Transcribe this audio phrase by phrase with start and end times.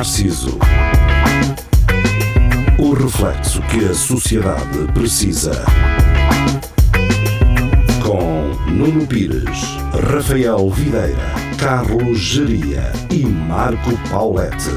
[0.00, 0.58] Narciso.
[2.78, 5.62] O reflexo que a sociedade precisa.
[8.02, 9.76] Com Nuno Pires,
[10.10, 11.18] Rafael Videira,
[11.58, 14.70] Carlos Geria e Marco Paulette.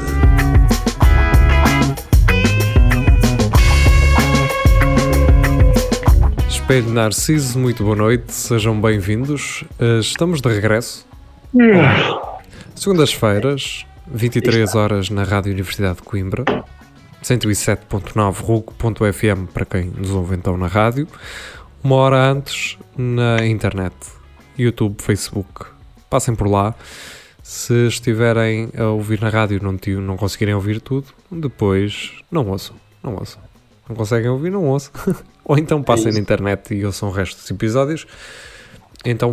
[6.50, 9.64] Espelho Narciso, muito boa noite, sejam bem-vindos.
[9.80, 11.06] Uh, Estamos de regresso.
[12.74, 16.44] Segundas-feiras, 23 horas na Rádio Universidade de Coimbra,
[17.22, 21.08] 107.9 RUC.fm para quem nos ouve então na rádio,
[21.82, 23.94] uma hora antes na internet,
[24.58, 25.66] YouTube, Facebook.
[26.08, 26.74] Passem por lá.
[27.42, 32.76] Se estiverem a ouvir na rádio e não, não conseguirem ouvir tudo, depois não ouçam,
[33.02, 33.42] não ouçam.
[33.88, 34.92] Não conseguem ouvir, não ouçam.
[35.44, 38.06] Ou então passem na internet e ouçam o resto dos episódios.
[39.04, 39.32] Então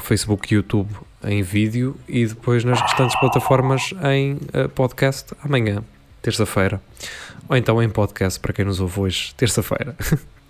[0.00, 0.88] Facebook, YouTube
[1.24, 5.82] em vídeo e depois nas restantes plataformas em eh, podcast amanhã,
[6.20, 6.80] terça-feira.
[7.48, 9.96] Ou então em podcast para quem nos ouve hoje, terça-feira.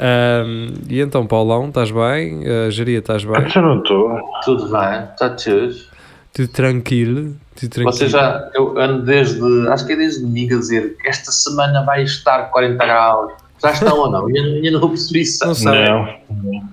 [0.00, 2.40] Ahm, e então, Paulão, estás bem?
[2.40, 3.46] Uh, Geria, estás bem?
[3.50, 4.18] Já não estou.
[4.42, 5.74] Tudo bem, está tudo.
[6.32, 7.36] Tudo tranquilo?
[7.54, 7.92] Tudo tranquilo?
[7.92, 11.84] Você já, eu ando desde, acho que é desde domingo a dizer que esta semana
[11.84, 13.32] vai estar 40 graus.
[13.62, 14.30] Já estão ou não?
[14.30, 15.46] Eu ainda não percebi isso.
[15.46, 15.84] Não sei.
[15.84, 16.08] Não.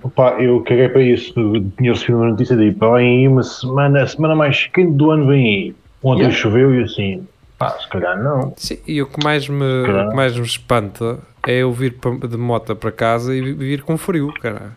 [0.02, 1.32] Opa, eu caguei para isso.
[1.76, 5.10] Tinha recebido uma notícia de pá, vem aí uma semana, a semana mais quente do
[5.10, 5.76] ano vem aí.
[6.02, 6.36] Ontem Yeah.
[6.38, 7.26] choveu e assim,
[7.58, 8.54] pá, se calhar não.
[8.56, 9.64] Sim, e o que mais me,
[10.10, 11.96] que mais me espanta é eu vir
[12.28, 14.72] de moto para casa e vir com frio, cara.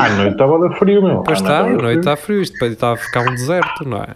[0.00, 1.18] À noite estava a dar frio, meu.
[1.22, 1.98] Pois À está, dar noite frio.
[2.00, 4.08] está frio, isto está a ficar um deserto, não é?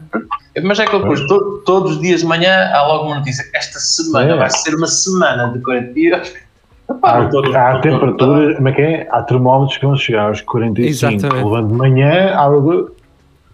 [0.63, 3.45] Mas é que eu pus, to- todos os dias de manhã há logo uma notícia.
[3.55, 4.37] Esta semana É.
[4.39, 6.33] vai ser uma semana de 40 dias.
[6.91, 7.43] Epá, Há, há não tô-
[7.81, 9.09] temperatura, como é que é?
[9.11, 10.89] Há termómetros que vão chegar aos 45.
[11.15, 11.45] Exatamente.
[11.45, 12.97] Levando de manhã, de...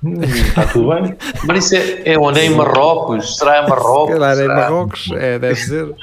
[0.04, 1.14] Hum, está tudo bem.
[1.46, 2.40] Mas isso é, é onde?
[2.40, 3.36] É em Marrocos?
[3.38, 4.14] Será em Marrocos?
[4.18, 4.48] Calhar é em?
[4.48, 5.94] Marrocos, é, deve ser.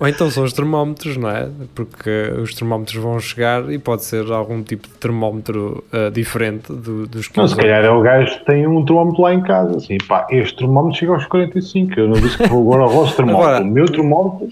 [0.00, 1.48] Ou então são os termómetros, não é?
[1.74, 7.06] Porque os termómetros vão chegar e pode ser algum tipo de termómetro ah, diferente do-
[7.08, 9.76] dos que Não, se calhar é o gajo que tem um termómetro lá em casa.
[9.76, 11.98] Assim, pá, este termómetro chega aos 45.
[11.98, 13.48] Eu não disse que vou agora ao vosso termómetro.
[13.48, 14.48] Agora- o meu termómetro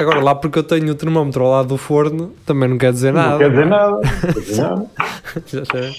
[0.00, 3.12] Agora, lá porque eu tenho o termómetro ao lado do forno, também não quer dizer
[3.12, 3.30] nada.
[3.32, 3.90] não quer dizer nada.
[3.90, 4.86] Não quer dizer nada.
[5.46, 5.92] Já sei.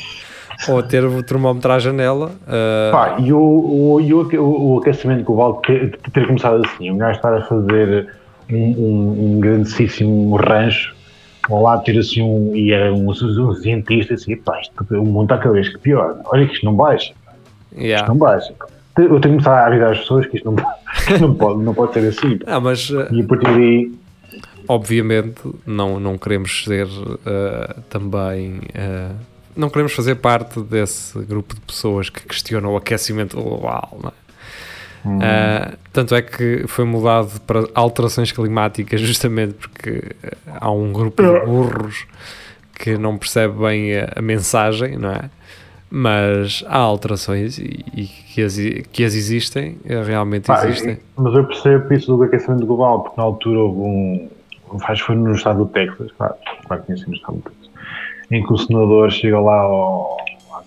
[0.73, 2.31] Ou ter o termómetro à janela.
[2.47, 7.17] ah, Pá, e o, o, o, o, aquecimento global que ter começado assim, um gajo
[7.17, 8.09] estar a fazer
[8.51, 10.95] um, um, um grandíssimo rancho,
[11.49, 15.23] ao lado ter assim um, e é um, um cientista assim, pá, isto, o mundo
[15.23, 16.19] está cada vez que pior.
[16.25, 17.13] Olha que isto não baixa,
[17.73, 17.97] yeah.
[17.97, 18.53] isto não baixa.
[18.97, 20.55] Eu tenho que começar a avisar as pessoas que isto não,
[21.21, 22.39] não, pode, não pode ser assim.
[22.45, 23.91] Ah, mas ah, E a partir daí,
[24.67, 26.87] obviamente não, não queremos ser
[27.25, 28.59] ah, também.
[28.75, 29.11] ah,
[29.55, 34.18] não queremos fazer parte desse grupo de pessoas que questionam o aquecimento global, não é?
[35.05, 40.03] Ah, tanto é que foi mudado para alterações climáticas justamente porque
[40.47, 42.05] ah, há um grupo de burros
[42.77, 45.29] que não percebe bem a, a mensagem, não é?
[45.91, 48.55] Mas há alterações e, e que, as,
[48.91, 50.99] que as existem, eh, realmente Pá, existem.
[51.17, 54.29] Mas eu percebo isso do aquecimento global, porque na altura houve um.
[54.83, 56.35] Acho que foi no estado do Texas, claro,
[56.67, 57.69] claro que tinha sido no estado do Texas,
[58.29, 60.17] em que o senador chega lá ao,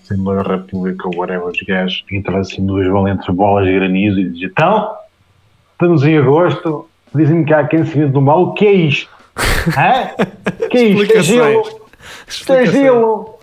[0.03, 4.19] Assembleia da República, ou whatever, os gajos, e traz assim duas valentes bolas de granizo
[4.19, 4.95] e diz: Então,
[5.71, 9.09] estamos em agosto, dizem-me que há aquecimento global, o que é isto?
[9.77, 10.09] Hã?
[10.65, 11.17] O que é isto?
[11.17, 11.81] É gelo?
[12.27, 13.39] Isto é gelo?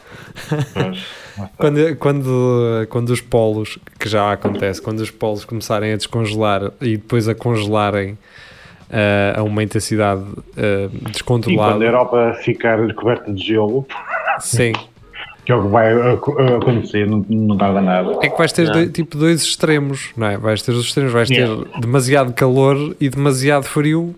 [1.56, 6.96] Quando, quando, quando os polos, que já acontece, quando os polos começarem a descongelar e
[6.96, 8.18] depois a congelarem
[8.90, 10.22] ah, a uma intensidade
[10.56, 13.86] ah, e quando a descontrolada, Europa ficar coberta de gelo,
[14.38, 14.72] sim,
[15.50, 18.18] que é o que vai ac- acontecer, não, não tarda nada.
[18.22, 20.38] é que vais ter doi- tipo dois extremos, não é?
[20.38, 21.64] Vais ter os extremos, vais ter Yeah.
[21.80, 24.14] demasiado calor e demasiado frio.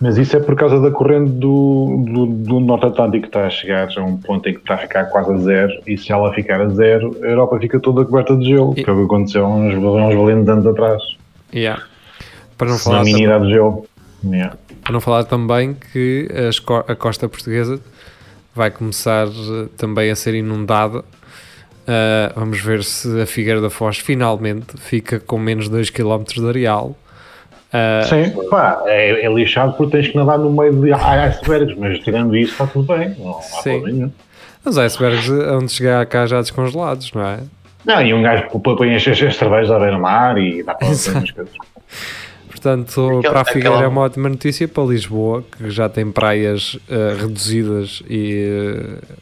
[0.00, 3.50] Mas isso é por causa da corrente do, do, do Norte Atlântico que está a
[3.50, 6.32] chegar a um ponto em que está a ficar quase a zero e se ela
[6.32, 9.44] ficar a zero, a Europa fica toda coberta de gelo, que é o que aconteceu
[9.44, 11.02] há uns, uns valentes anos atrás.
[11.54, 11.82] Yeah.
[12.56, 13.84] Para não Na falar mini também- idade de gelo.
[14.24, 14.56] Yeah.
[14.82, 16.28] Para não falar também que
[16.88, 17.78] a costa portuguesa
[18.54, 21.04] vai começar eh, também a ser inundada.
[21.86, 26.48] Ah, vamos ver se a Figueira da Foz finalmente fica com menos 2 km de
[26.48, 26.96] areal.
[27.72, 31.98] Ah, Sim, pá, é, é lixado porque tens que nadar no meio de icebergs, mas
[32.00, 33.14] tirando isso está tudo bem.
[33.18, 33.62] Não há Sim.
[33.70, 34.12] problema nenhum.
[34.64, 37.38] os icebergs eh, onde chegar cá já descongelados, não é?
[37.84, 41.30] Não, e um gajo põe- as, as cervejas à beira-mar e dá para fazer umas
[41.30, 41.54] coisas.
[42.50, 46.10] Portanto, Aquela- para a Figueira aquela- é uma ótima notícia para Lisboa, que já tem
[46.10, 49.14] praias eh, reduzidas e eh,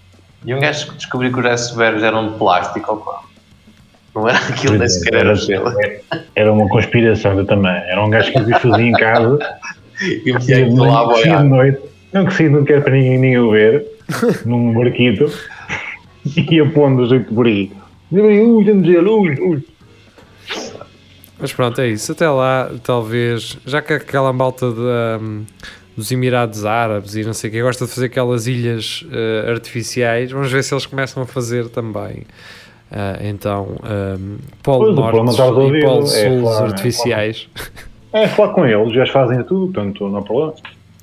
[0.46, 3.20] E um gajo que descobriu que os icebergs eram de plástico, opa.
[4.14, 5.70] Não era aquilo, nem sequer era gelo.
[6.34, 7.70] Era uma conspiração eu também.
[7.70, 9.38] Era um gajo que me fazia em casa.
[10.00, 11.80] E que de noite.
[12.12, 13.84] Não que não quero para ninguém, ninguém o ver.
[14.46, 15.30] num barquito.
[16.36, 17.72] E ia pondo o jeito por aí.
[18.12, 19.64] Ui, gelo, ui, ui.
[21.40, 22.12] Mas pronto, é isso.
[22.12, 25.44] Até lá, talvez, já que aquela malta de, hum,
[25.96, 30.30] dos Emirados Árabes e não sei o que gosta de fazer aquelas ilhas eh, artificiais,
[30.32, 32.24] vamos ver se eles começam a fazer também.
[32.90, 33.76] Ah, então,
[34.18, 37.48] hum, Polo Norte e Polo é Sul claro, é artificiais.
[38.12, 40.54] É falar com eles, já fazem tudo, portanto não há problema.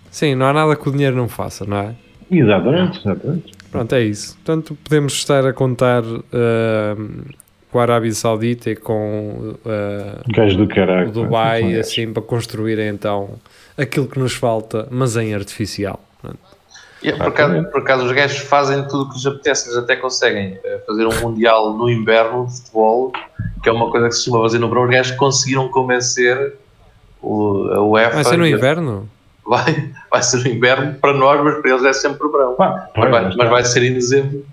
[0.10, 1.96] Sim, não há nada que o dinheiro não faça, não é?
[2.32, 3.54] Exatamente, exatamente.
[3.72, 4.36] Pronto, é isso.
[4.38, 7.26] Portanto, podemos estar a contar hum,
[7.76, 11.10] com a Arábia Saudita e com ah, Gajo do caralho.
[11.10, 11.80] o Dubai, pá.
[11.82, 13.32] assim, para construir então
[13.78, 16.00] aquilo que nos falta, mas em artificial.
[17.04, 19.98] E, por, acaso, por acaso os gajos fazem tudo o que lhes apetece, eles até
[19.98, 23.12] conseguem eh, fazer um mundial no inverno de futebol,
[23.62, 24.86] que é uma coisa que se costuma fazer no verão.
[24.86, 26.54] Os gajos conseguiram convencer
[27.22, 28.16] o, a UEFA.
[28.16, 29.10] Vai ser no inverno?
[29.46, 32.56] Vai, vai ser no inverno para nós, mas para eles é sempre verão.
[32.56, 34.46] Pá, Mas vai, mas mas vai ser em dezembro.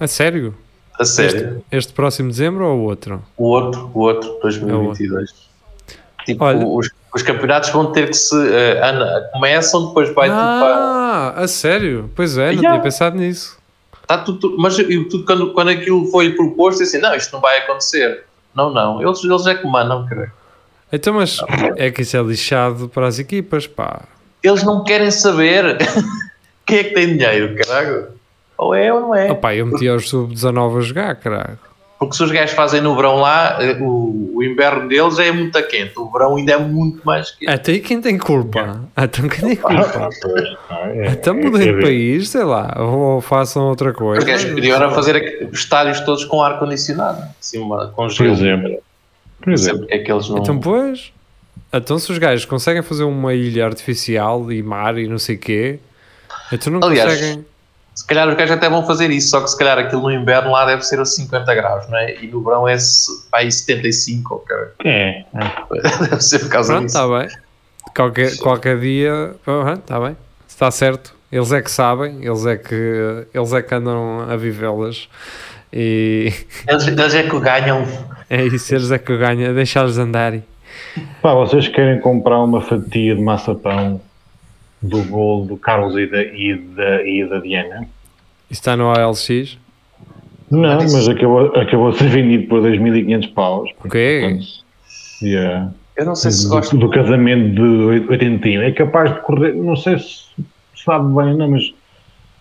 [0.00, 0.54] A sério?
[0.98, 1.58] A sério.
[1.70, 3.22] Este, este próximo dezembro ou o outro?
[3.36, 5.30] O outro, o outro, 2022.
[6.26, 8.36] Tipo, Olha- os, os campeonatos vão ter que se.
[8.54, 10.76] eh, Ana, começam, depois vai tudo para.
[10.76, 12.10] ah, a sério?
[12.14, 12.70] Pois é, não Yeah.
[12.70, 13.58] tinha pensado nisso.
[14.02, 17.58] Está tudo, mas eu- tudo, quando, quando aquilo foi proposto, assim, não, isto não vai
[17.58, 18.24] acontecer.
[18.54, 19.00] Não, não.
[19.02, 20.32] Eles, eles é que mandam, cara.
[20.92, 21.38] Então, mas
[21.76, 24.02] é que isso é lixado para as equipas, pá.
[24.42, 25.78] Eles não querem saber
[26.66, 28.08] quem é que tem dinheiro, caralho.
[28.62, 29.30] Ou é ou não é.
[29.30, 31.58] Opá, eu meti aos sub-19 a jogar, caralho.
[31.98, 35.62] Porque se os gajos fazem no verão lá, eh, o, o inverno deles é muito
[35.68, 35.92] quente.
[35.96, 37.48] O verão ainda é muito mais quente.
[37.48, 38.80] Até aí quem tem culpa?
[38.96, 40.08] Então quem tem culpa?
[40.68, 44.26] ah, é- Então é- mudem é de país, sei lá, ou façam outra Os coisa.
[44.26, 47.22] gajos queriam era fazer estádios todos com ar-condicionado.
[47.40, 48.32] Assim, uma, com Por gelo.
[48.32, 48.82] exemplo.
[49.40, 49.86] Por Não sei exemplo.
[49.90, 50.38] é que eles não.
[50.38, 51.12] Então, pois.
[51.72, 55.38] Então, se os gajos conseguem fazer uma ilha artificial e mar e não sei o
[55.38, 55.78] quê,
[56.52, 57.44] então não Aliás, conseguem.
[57.94, 60.50] Se calhar os gajos até vão fazer isso, só que se calhar aquilo no inverno
[60.52, 62.16] lá deve ser a 50 graus, não é?
[62.22, 62.76] E no verão é
[63.32, 64.56] aí 75, ok?
[64.84, 66.04] É, é.
[66.08, 66.98] Deve ser por causa Pronto, disso.
[66.98, 67.28] está bem.
[67.94, 69.34] Qualquer, qualquer dia,
[69.78, 70.16] está bem.
[70.48, 71.14] Está certo.
[71.30, 75.08] Eles é que sabem, eles é que, eles é que andam a vivê-las.
[75.72, 76.32] E
[76.68, 77.86] Eles, eles é que ganham.
[78.28, 80.44] é isso, eles é que ganham, deixá-los andarem.
[81.22, 84.00] Pá, vocês querem comprar uma fatia de maçapão
[84.82, 87.88] do bolo do Carlos e da, e da, e da Diana?
[88.50, 89.58] Está no OLX?
[90.50, 93.70] Não, Mas acabou, acabou de ser vendido por 2.500 paus.
[93.84, 94.20] O quê?
[94.22, 94.46] Portanto,
[95.22, 95.72] yeah.
[95.96, 96.78] Eu não sei se do, gostam.
[96.78, 97.62] do casamento de
[98.10, 98.62] 81.
[98.62, 100.24] É capaz de correr, não sei se
[100.84, 101.72] sabe bem, ou não, mas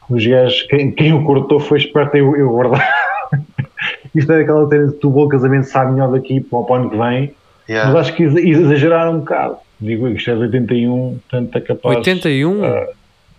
[0.09, 2.85] os gajos, quem, quem o cortou foi esperto eu, eu guardar.
[4.15, 6.97] Isto é aquela tendência que o bolo casamento sabe melhor daqui para o ano que
[6.97, 7.33] vem,
[7.69, 7.93] Yeah.
[7.93, 9.55] mas acho que exa- exageraram um bocado.
[9.81, 11.97] Digo eu que isto é de 81, portanto é capaz.
[11.97, 12.63] 81?
[12.63, 12.87] Ah,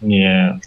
[0.02, 0.58] yeah.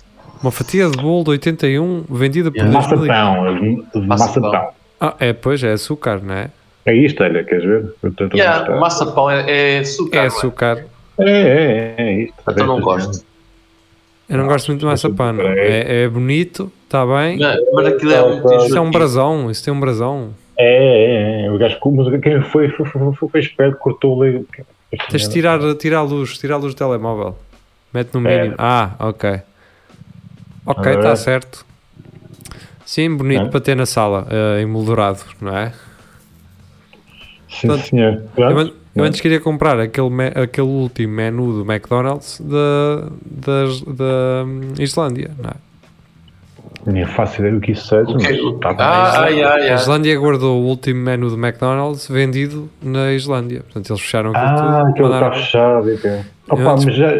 [0.41, 2.79] Uma fatia de bolo de 81 vendida por Yeah.
[2.87, 3.07] 2000.
[3.07, 3.59] Maçapão, de,
[4.01, 4.41] de Maçapão.
[4.51, 4.69] maçapão.
[5.01, 6.49] Ah, é, pois, é açúcar, não é?
[6.85, 7.93] É isto, olha, queres ver?
[8.35, 8.79] Yeah, mostrar.
[8.79, 10.17] maçapão é, é açúcar.
[10.17, 10.85] É não açúcar.
[11.17, 12.35] É, é, é isto.
[12.49, 13.25] Então não gosto.
[14.29, 15.33] Eu não gosto muito de maçapão.
[15.33, 15.43] não.
[15.45, 17.37] É, é bonito, está bem.
[17.39, 18.91] Mas, mas aquilo é muito Isso é um enjoativo.
[18.91, 20.29] brasão, isso tem um brasão.
[20.57, 21.51] É, é, é.
[21.51, 24.19] O gajo, mas quem foi, foi, foi, foi, foi esperto, cortou.
[25.09, 27.37] Tens de tirar, tirar a luz, tirar a luz do telemóvel.
[27.93, 28.37] Mete no É.
[28.41, 28.55] mínimo.
[28.57, 29.41] Ah, ok.
[30.65, 31.15] Ok, está é.
[31.15, 31.65] certo.
[32.85, 33.49] Sim, bonito É.
[33.49, 35.73] para ter na sala, eh, emoldurado, não é?
[37.49, 38.23] Sim, Portanto, senhor.
[38.37, 43.81] Eu, an- eu antes queria comprar aquele, me- aquele último menu do McDonald's da, das-
[43.81, 45.53] da hum, Islândia, não é?
[46.85, 48.39] Nem faço ideia do que isso seja, O quê?
[48.43, 48.75] mas tá.
[48.77, 49.73] Ah, ai, A.
[49.75, 53.61] Islândia guardou o último menu do McDonald's vendido na Islândia.
[53.61, 54.67] Portanto, eles fecharam aquilo Ah, tudo.
[54.89, 55.91] aquele está mandaram- fechado.
[55.91, 57.11] e que- Opa, mas já,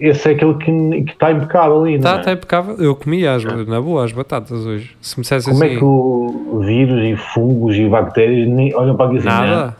[0.00, 2.18] esse é aquele que que está impecável ali, não Tá, é?
[2.18, 2.76] tá impecável.
[2.78, 4.96] Eu comi as, na boa as batatas hoje.
[5.00, 8.96] Se me dissesse Como assim, é que o vírus e fungos e bactérias nem olham
[8.96, 9.76] para aqui assim, nada,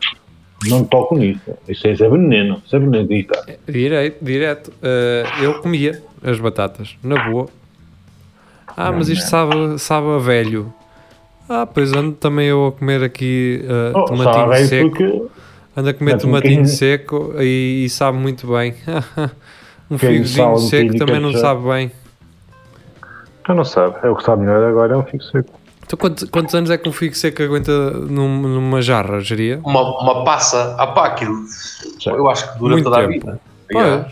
[0.69, 1.41] não, não toco nisso.
[1.67, 2.61] Isso é, isso é veneno.
[2.65, 3.07] Isso é veneno.
[3.11, 3.43] Aí está.
[4.21, 4.71] direto.
[4.81, 7.47] Eh, eu comia as batatas, na boa.
[8.77, 10.71] Ah, mas isto sabe, sabe a velho.
[11.49, 14.89] Ah, pois ando também eu a comer aqui eh, Oh, tomatinho seco.
[14.91, 15.23] porque
[15.75, 16.77] Ando a comer um tomatinho bocadinho.
[16.77, 18.75] seco e, e sabe muito bem.
[19.89, 21.91] um figozinho um seco também não de sabe bem.
[23.41, 23.95] então não sabe.
[24.03, 25.49] É o que sabe melhor agora, é um figo seco.
[25.85, 29.59] Então, quantos, quantos anos é que um figo seco aguenta num- numa jarra, geria?
[29.63, 30.75] Uma, uma passa.
[30.77, 31.33] Ah pá, aquilo.
[31.97, 32.11] Já.
[32.11, 33.13] Eu acho que dura Muito toda a tempo.
[33.13, 33.39] vida.
[33.71, 34.09] Yeah.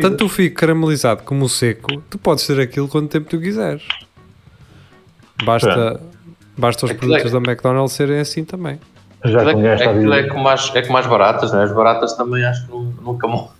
[0.00, 3.82] Tanto o figo caramelizado como o seco, tu podes ter aquilo quanto tempo tu quiseres.
[5.44, 6.00] Basta,
[6.56, 8.80] basta os Aquilo é- produtos da McDonald's serem assim também.
[9.24, 11.62] Já que Aquilo é, aquilo é como as, é como as baratas, né?
[11.64, 13.28] As baratas também acho que nu- nunca.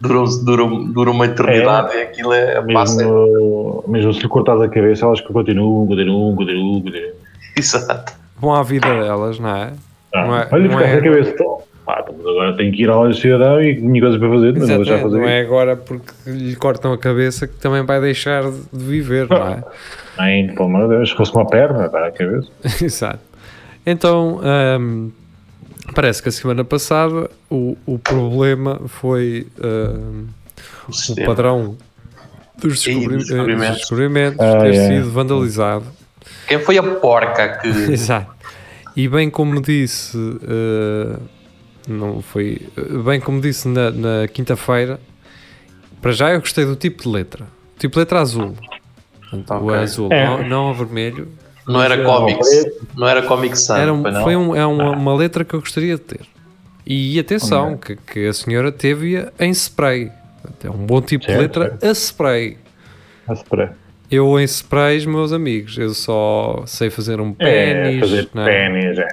[0.00, 2.96] Duram, duram, duram uma eternidade e aquilo é passa.
[2.98, 7.12] Mesmo, mesmo se lhe cortares a cabeça, elas que continuam, continuam, continuam, continuam.
[7.58, 8.12] Exato.
[8.40, 9.72] Vão à vida delas, não é?
[10.14, 11.30] Ah, Não é- olha, não é- a cabeça.
[11.30, 14.20] Então, pá, então, mas agora tenho que ir à loja de cidadão e tinha coisas
[14.20, 15.18] para fazer, mas não vou fazer.
[15.18, 19.36] não é agora porque lhe cortam a cabeça que também vai deixar de viver, não
[19.48, 19.64] é?
[20.18, 22.48] Ai, pelo amor de Deus, se fosse uma perna, para a cabeça.
[22.84, 23.20] Exato.
[23.86, 24.40] Então,
[24.78, 25.10] hum,
[25.94, 30.26] parece que a semana passada o, o problema foi hum,
[30.88, 31.76] O o padrão
[32.60, 33.64] dos, descobri- dos descobrimentos.
[33.66, 34.88] eh, dos descobrimentos Ah, ter é.
[34.88, 35.84] sido vandalizado.
[36.46, 37.68] Quem foi a porca que.
[37.92, 38.36] Exato.
[38.96, 41.16] E bem como disse, eh,
[41.88, 42.62] não foi.
[42.76, 45.00] eh, Bem como disse na, na quinta-feira,
[46.00, 47.46] para já eu gostei do tipo de letra.
[47.78, 48.54] Tipo de letra azul.
[49.30, 49.76] Portanto, O Ok.
[49.78, 50.24] azul, É.
[50.26, 51.28] não, não o vermelho.
[51.66, 52.48] Não era Mas, Comics.
[52.96, 55.96] Não era Comic Sans, Era um- foi um- é uma, uma letra que eu gostaria
[55.96, 56.20] de ter.
[56.86, 60.10] E atenção, que, que a senhora teve em spray.
[60.64, 62.56] É um bom tipo de letra a spray.
[63.26, 63.68] A spray.
[64.10, 68.44] Eu em sprays, meus amigos, eu só sei fazer um É, pênis, fazer né?
[68.46, 69.06] pênis, é.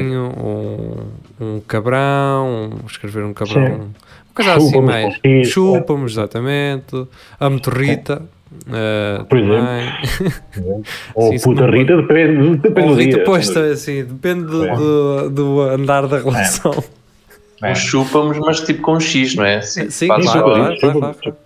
[0.00, 1.06] um um,
[1.40, 3.72] um cabrão, escrever um cabrão, Sim.
[3.72, 5.18] uma coisa assim mais.
[5.48, 7.06] Chúpamos, exatamente.
[7.38, 8.22] A motorrita,
[8.72, 10.84] eh, Por exemplo.
[11.14, 13.24] Ou Sim, puta não- Rita, depende, depende Ou do Rita, dia.
[13.24, 14.74] pois, tá, assim, depende do, É.
[14.76, 16.72] do, do andar da relação.
[17.62, 17.72] É.
[17.72, 19.60] Um chúpamos, mas tipo com um X, não é?
[19.62, 21.36] Sim, Sim, claro, só- claro, claro, claro.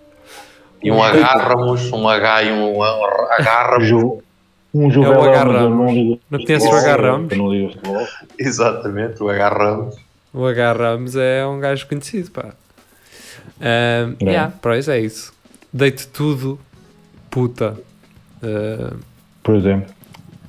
[0.83, 4.21] E um agarramos, um H e um agarramos.
[4.73, 6.19] Um É o agarramos.
[6.29, 7.31] Não conheces o agarramos?
[7.31, 8.07] Eu não futebol.
[8.39, 9.95] Exatamente, o agarramos.
[10.33, 10.73] O H.
[10.73, 12.53] Ramos é um gajo conhecido, pá.
[13.61, 14.31] Um, É.
[14.31, 15.31] yeah, pois é isso.
[15.71, 16.59] Deite tudo,
[17.29, 17.77] puta.
[18.41, 18.97] Uh,
[19.43, 19.93] Por exemplo,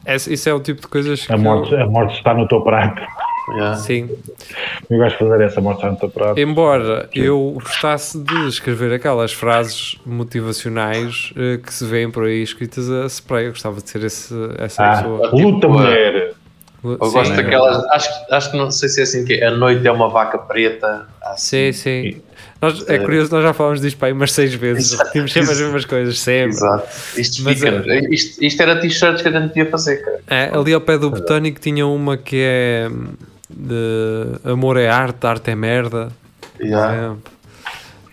[0.06, 1.32] esse- isso é o tipo de coisas que.
[1.32, 3.02] a morte, a morte está no teu prato.
[3.48, 3.76] Yeah.
[3.76, 4.08] Sim.
[4.88, 6.38] Eu gosto de fazer essa morte prato.
[6.40, 12.90] Embora eu gostasse de escrever aquelas frases motivacionais eh, que se vêem por aí escritas
[12.90, 15.30] a spray, eu gostava de ser esse, essa Ah, pessoa.
[15.32, 16.32] luta, Tipo, mulher.
[16.82, 17.82] Eu gosto daquelas.
[17.86, 19.46] Acho, que- acho que não sei se é assim que é.
[19.46, 21.06] A noite é uma vaca preta.
[21.36, 21.72] Sim, Assim.
[22.12, 22.22] sim.
[22.60, 24.98] Nós, é curioso, nós já falámos disto para aí umas seis vezes.
[24.98, 26.50] Repetimos sempre as mesmas coisas, sempre.
[26.56, 26.88] Exato.
[27.18, 30.20] Isto, Mas fica, isto, isto era t-shirts que a gente ia fazer, cara.
[30.28, 33.08] É, ali ao pé do Botânico tinha uma que é hum,
[33.56, 36.08] de amor é arte, arte é merda.
[36.60, 37.16] Yeah.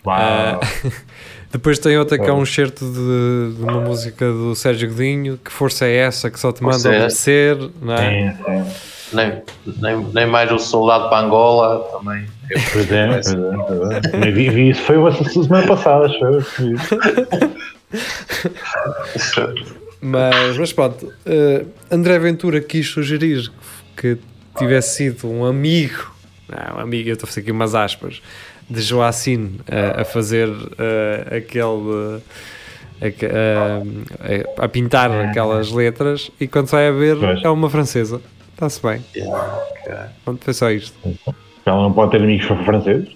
[0.04, 0.08] É.
[0.08, 0.60] Uau.
[1.52, 5.52] Depois tem outra que é um excerto de, de uma música do Sérgio Godinho, que
[5.52, 8.32] força é essa que só te manda Força é obedecer, não é?
[8.32, 8.64] Sim, sim.
[9.12, 12.24] Nem, nem, nem mais o soldado para Angola também.
[12.72, 14.00] Por exemplo.
[14.10, 16.74] Também vi, vi isso foi uma semana passada, foi.
[20.04, 23.52] Mas, mas pronto, eh, André Ventura quis sugerir
[23.96, 24.18] que
[24.58, 26.12] tivesse sido um amigo,
[26.48, 28.20] não, um amigo, eu estou a fazer aqui umas aspas,
[28.68, 32.20] de Joacine eh, a fazer eh, aquele.
[33.00, 37.42] eh, aque- eh, a pintar aquelas letras e quando sai a ver Pois.
[37.44, 38.20] é uma francesa.
[38.54, 39.04] Está-se bem.
[39.16, 39.94] Yeah, ok.
[40.24, 40.94] Pronto, foi só isto.
[41.66, 43.08] Ela não pode ter amigos franceses.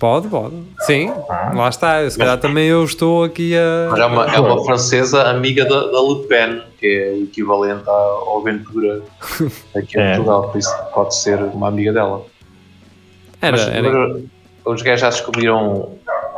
[0.00, 0.54] Pode, pode.
[0.80, 1.52] Sim, Ah.
[1.54, 2.08] lá está.
[2.10, 3.88] Se calhar também eu estou aqui a.
[3.90, 7.88] Mas é uma, é uma francesa amiga da, da Le Pen, que é o equivalente
[7.88, 9.02] à- ao Ventura
[9.76, 10.14] aqui em É.
[10.16, 12.24] Portugal, por isso pode ser uma amiga dela.
[13.42, 14.22] Era, Mas, era, mas
[14.64, 15.90] os gajos já descobriram,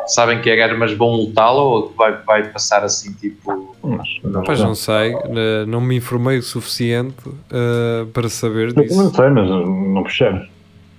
[0.08, 3.76] sabem que é gajo, mas vão multá-lo ou que vai, vai passar assim, tipo.
[3.80, 7.14] Mas, não, Pois não sei, eh, não me informei o suficiente
[7.50, 9.00] eh, para saber não, disso.
[9.04, 10.48] não sei, mas não percebes.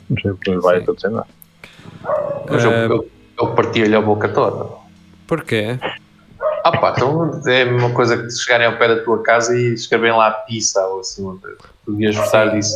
[0.10, 0.84] Não sei porque vai Sim.
[0.84, 1.28] acontecer nada.
[2.50, 3.10] Mas eu, Eh, eu,
[3.40, 4.70] eu partilho a boca toda.
[5.28, 5.78] Porquê?
[6.64, 9.74] Ah pá, então é a mesma coisa que chegarem ao pé da tua casa e
[9.74, 11.38] escreverem lá pizza ou assim, uma.
[11.86, 12.76] Tu devias gostar disso.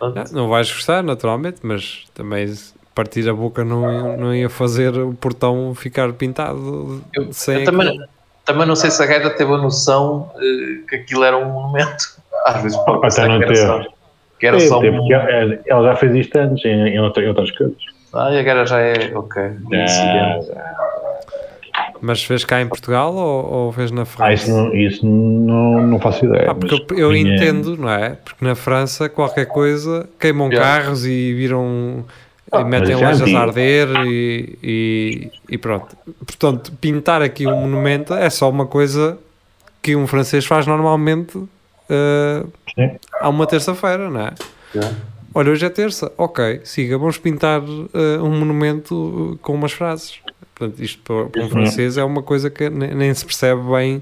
[0.00, 2.52] Ah, Não vais gostar, naturalmente, mas também
[2.94, 7.98] partir a boca não, não ia fazer o portão ficar pintado Eu, sem eu também,
[8.44, 12.04] também não sei se a gaja teve a noção eh, que aquilo era um monumento.
[12.46, 13.66] Às vezes pode Ah, pensar então não que era teve.
[13.66, 13.94] só,
[14.38, 15.08] que era É, só um.
[15.66, 17.76] ela já fez isto antes em, em outras coisas.
[18.14, 19.12] Ah, e a gaja já é.
[19.14, 19.42] Ok.
[19.70, 20.46] Já, incidente.
[20.46, 20.74] já.
[22.00, 24.24] Mas fez cá em Portugal ou, ou fez na França?
[24.28, 26.50] Ah, isso não, isso não, não faço ideia.
[26.50, 28.10] Ah, porque eu, eu vinha- entendo, não é?
[28.22, 30.82] Porque na França qualquer coisa queimam Yeah.
[30.82, 32.04] carros e viram
[32.52, 35.96] Ah, e metem é lojas a arder e, e, e pronto.
[36.26, 39.18] Portanto, pintar aqui um monumento é só uma coisa
[39.82, 41.42] que um francês faz normalmente
[41.88, 42.44] eh,
[42.74, 42.90] Sim.
[43.20, 44.30] há uma terça-feira, não é?
[44.74, 44.94] Yeah.
[45.34, 50.20] Olha, hoje é terça, ok, siga, vamos pintar eh, um monumento com umas frases.
[50.54, 53.60] Portanto, isto para, para um Isso francês é uma coisa que ne- nem se percebe
[53.72, 54.00] bem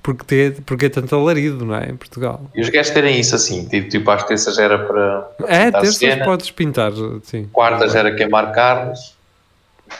[0.00, 1.90] porque, ter, porque é tanto alarido, não é?
[1.90, 2.40] Em Portugal.
[2.54, 5.28] E os gajos terem isso assim, tipo, tipo às terças era para.
[5.48, 6.92] É, pintar terças cena, podes pintar,
[7.24, 7.48] sim.
[7.52, 9.16] quartas era queimar carros.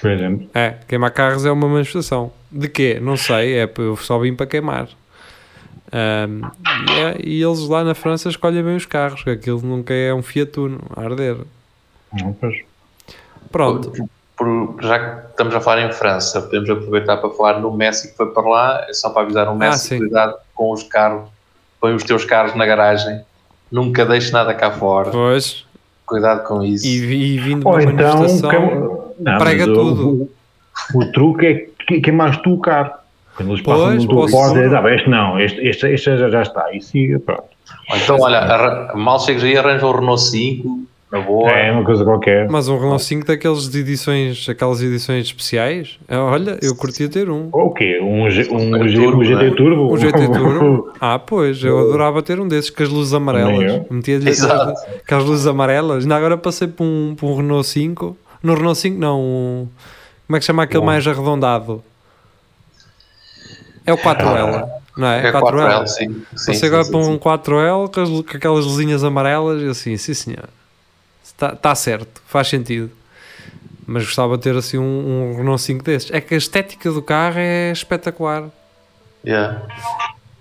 [0.01, 0.49] Por exemplo.
[0.55, 2.31] É, queimar carros é uma manifestação.
[2.51, 2.99] De quê?
[3.03, 4.89] Não sei, é eu só vim para queimar.
[5.93, 6.43] Ahm,
[6.89, 10.13] e, é- e eles lá na França escolhem bem os carros, que aquilo nunca é
[10.13, 11.37] um Fiat Uno a arder.
[12.13, 12.57] Não, pois.
[13.51, 13.93] Pronto,
[14.37, 18.17] Por- já que estamos a falar em França, podemos aproveitar para falar no Messi que
[18.17, 19.99] foi para lá, é só para avisar o Messi, sim.
[19.99, 21.29] cuidado com os carros,
[21.81, 23.23] põe os teus carros na garagem,
[23.73, 25.65] nunca deixes nada cá fora, pois,
[26.07, 26.87] cuidado com isso.
[26.87, 30.31] e, e vindo uma então, manifestação, que- não, prega tudo.
[30.95, 31.55] O, o truque é
[31.87, 32.93] que queimaste tu o carro.
[33.39, 36.43] Quando eles passam Pois, posso- porta, dizes, ah, este não, este, este, este já, já
[36.43, 36.75] está.
[36.75, 37.45] E siga, pronto.
[37.95, 40.81] Então, olha, arra- mal chegas aí, arranja um Renault 5,
[41.13, 41.49] na boa.
[41.51, 42.49] É uma coisa qualquer.
[42.51, 47.31] mas um Renault 5 daqueles de edições, aquelas edições especiais, é, olha, eu curtia ter
[47.31, 47.49] um.
[47.53, 47.99] O quê?
[48.03, 49.51] Um, G- um, G- turbo, um GT?
[49.53, 49.93] Turbo?
[49.95, 50.93] Um GT Turbo?
[51.01, 53.83] Ah, pois, eu adorava ter um desses com as luzes amarelas.
[53.91, 54.33] Metia-lhe
[55.09, 56.03] com as luzes amarelas.
[56.03, 58.17] Ainda agora passei por um, por um Renault 5.
[58.43, 59.21] No Renault 5, não.
[59.21, 59.69] Um,
[60.27, 60.87] como é que chama aquele Bom.
[60.87, 61.83] mais arredondado?
[63.89, 64.69] É o 4L,
[64.99, 65.29] não é?
[65.29, 66.09] É 4L, sim.
[66.09, 67.11] sim, Passei sim, agora sim, para sim.
[67.11, 70.49] um 4L com, as, com aquelas luzinhas amarelas e assim, sim senhor.
[71.25, 72.91] Está tá certo, faz sentido.
[73.87, 76.11] Mas gostava de ter assim um, um Renault 5 desses.
[76.11, 78.45] É que a estética do carro é espetacular.
[79.25, 79.63] Yeah.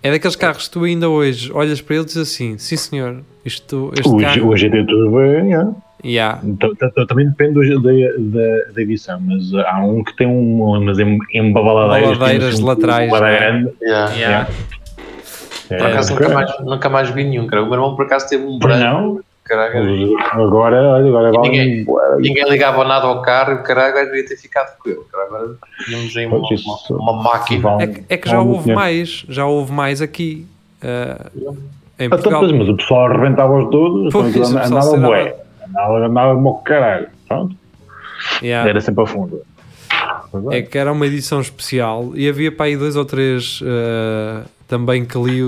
[0.04, 3.18] É daqueles carros que tu ainda hoje olhas para ele e dizes assim: sim senhor,
[3.44, 4.48] isto, este O, carro.
[4.50, 5.42] o GT Turbo é.
[5.44, 5.72] yeah.
[6.06, 6.40] Yeah.
[6.44, 7.90] Então, t- t- Também depende do- da,
[8.20, 12.16] da, da edição, mas uh, há um que tem um, umas em- embaladeiras.
[12.16, 13.20] Embaladeiras tem assim, laterais, é?
[13.40, 13.72] grande.
[13.82, 14.14] Yeah.
[14.14, 14.50] Yeah.
[15.72, 17.64] É, Por acaso nunca, mais, nunca mais vi nenhum, cara.
[17.64, 18.80] O meu irmão por acaso teve um branco.
[18.80, 19.20] não?
[19.48, 19.80] Caraca,
[20.34, 21.50] Agora, olha, agora vale.
[21.50, 21.86] ninguém-
[22.20, 25.00] ninguém ligava nada ao carro e o caralho devia ter ficado com ele.
[25.14, 27.78] Agora tínhamos aí uma, uma, uma máquina.
[27.82, 30.46] É, que- é que já houve mais, já houve mais aqui
[30.84, 31.56] uh,
[31.98, 32.40] em Então, Portugal.
[32.42, 35.36] pois, mas o pessoal arrebentava-os todos, então pessoal andava se bué.
[35.70, 37.08] Andava, andava como caralho.
[37.28, 37.56] Pronto,
[38.42, 38.70] Yeah.
[38.70, 39.42] era sempre a fundo.
[40.52, 45.06] É que era uma edição especial e havia para aí dois ou três uh, também
[45.06, 45.42] que li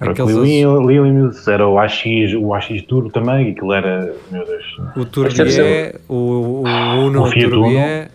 [0.00, 2.02] Aqueles Aqueles Williams, era o AX,
[2.40, 4.64] o AX Turbo também, aquilo era, meu Deus.
[4.96, 6.64] o Turbié, ser- o, o
[7.06, 8.08] Uno O Fiat Turbié.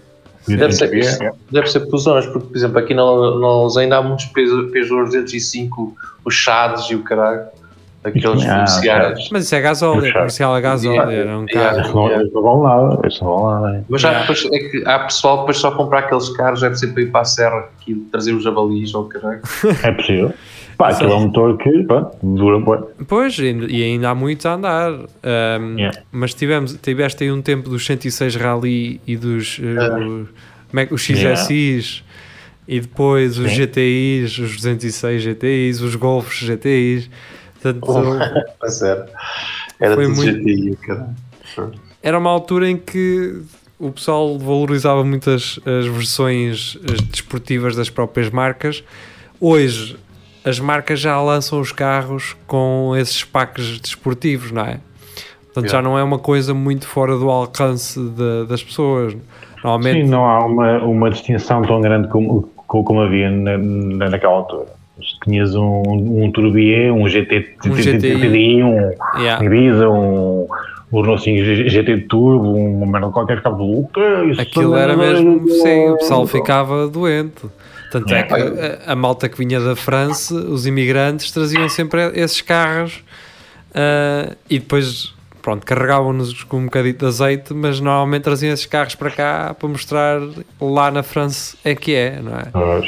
[0.47, 0.93] Deve ser,
[1.23, 4.71] É, deve ser por zonas, porque, por exemplo, aqui na nós ainda há muitos Peugeot
[4.71, 7.45] Peugeot 205, os Chades e o caralho,
[8.03, 9.29] aqueles Ah, comerciais.
[9.31, 10.13] Mas isso é gasóleo, é Puxa.
[10.13, 11.81] comercial a gasóleo, era um Yeah.
[11.83, 11.95] carro.
[12.09, 13.85] Não, isso não vale nada, isso não vale nada.
[13.89, 14.27] Mas há, Yeah.
[14.33, 17.11] depois, é que há pessoal que depois só comprar aqueles carros, deve ser para ir
[17.11, 19.41] para a serra, aqui, trazer os javalis ou o caralho.
[19.83, 20.31] É possível.
[20.77, 22.79] Pá, aquilo é um motor que, pronto, dura bué.
[23.07, 24.91] Pois, e ainda- há muitos a andar.
[24.91, 25.99] Um, Yeah.
[26.11, 30.27] Mas tivemos, tiveste aí um tempo dos 106 Rally e dos uh,
[30.77, 32.03] é que- os XSIs
[32.67, 33.55] e depois os Sim.
[33.57, 37.09] GTIs, os 206 GTIs, os Golfs GTIs.
[37.61, 37.85] Portanto,
[38.61, 39.05] A sério.
[39.79, 41.73] Era Foi tudo muito- GTI, caralho.
[42.01, 43.41] era uma altura em que
[43.77, 48.83] o pessoal valorizava muito as, as versões as desportivas das próprias marcas.
[49.39, 49.97] Hoje,
[50.45, 54.79] as marcas já lançam os carros com esses packs desportivos, não é?
[55.45, 55.89] Portanto, já Yeah.
[55.89, 59.15] não é uma coisa muito fora do alcance de- das pessoas.
[59.63, 64.33] Normalmente, Sim, não há uma, uma distinção tão grande como, como, havia na, na- naquela
[64.33, 64.65] altura.
[64.97, 68.63] Se Tinhas um, um Turbier, um GT, Um GTI.
[68.63, 69.43] Um yeah.
[69.43, 70.47] Ibiza, um,
[70.91, 74.41] um Renault 5 GT Turbo, uma merda qualquer, ficava do "Que é isso?
[74.41, 77.45] aquilo era mesmo, sim, o pessoal ficava doente.
[77.99, 82.41] Tanto é que a, a malta que vinha da França, os imigrantes, traziam sempre esses
[82.41, 83.01] carros
[83.73, 88.95] ah, e depois, pronto, carregavam-nos com um bocadinho de azeite, mas normalmente traziam esses carros
[88.95, 90.19] para cá para mostrar
[90.59, 92.45] lá na França é que é, não é?
[92.51, 92.85] Pois,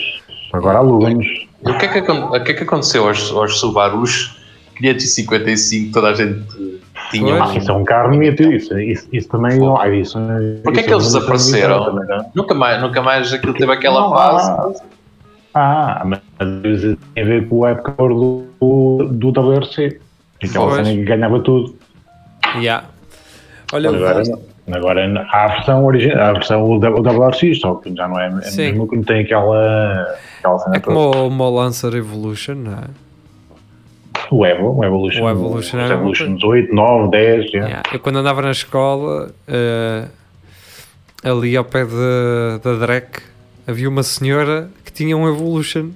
[0.53, 1.25] Agora alugam-nos.
[1.65, 4.39] E o que é que, o que, é que aconteceu aos, aos Subarus
[4.77, 5.91] 555?
[5.91, 6.43] Toda a gente
[7.11, 7.49] tinha Pois.
[7.51, 10.17] um- Isso é um carro miniatura, isso, isso, isso também não há isso.
[10.63, 11.95] Porquê é que eles desapareceram?
[12.35, 14.81] Nunca mais, nunca mais aquilo teve aquela fase.
[15.53, 16.21] Ah, mas
[16.65, 19.99] isso tem a ver com a época do, do, WRC.
[20.43, 20.75] Aquela Pois.
[20.87, 21.75] cena que ganhava tudo.
[22.57, 22.87] Yeah.
[23.73, 24.23] Olha, Agora,
[24.71, 28.41] agora há a versão original, a versão o WRC, só que já não é, é
[28.43, 28.61] Sim.
[28.71, 30.95] mesmo que não tem aquela, aquela cena é toda.
[30.95, 33.07] como o, o Lancer Evolution, não é?
[34.29, 35.23] O Evo, o Evolution.
[35.23, 37.51] O Evolution uma Evolutions 8, 9, 10.
[37.51, 37.57] já.
[37.59, 37.83] Yeah.
[37.93, 40.05] Eu quando andava na escola, eh,
[41.23, 43.21] ali ao pé de- da Drek,
[43.65, 45.89] havia uma senhora tinha um Evolution.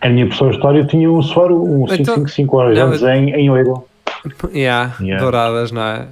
[0.00, 3.30] A minha professora de História tinha um Subaru, um Então- 555 horas Não, antes em,
[3.30, 3.84] em Ouro.
[4.54, 5.22] Yeah, Yeah.
[5.22, 6.06] douradas, não é?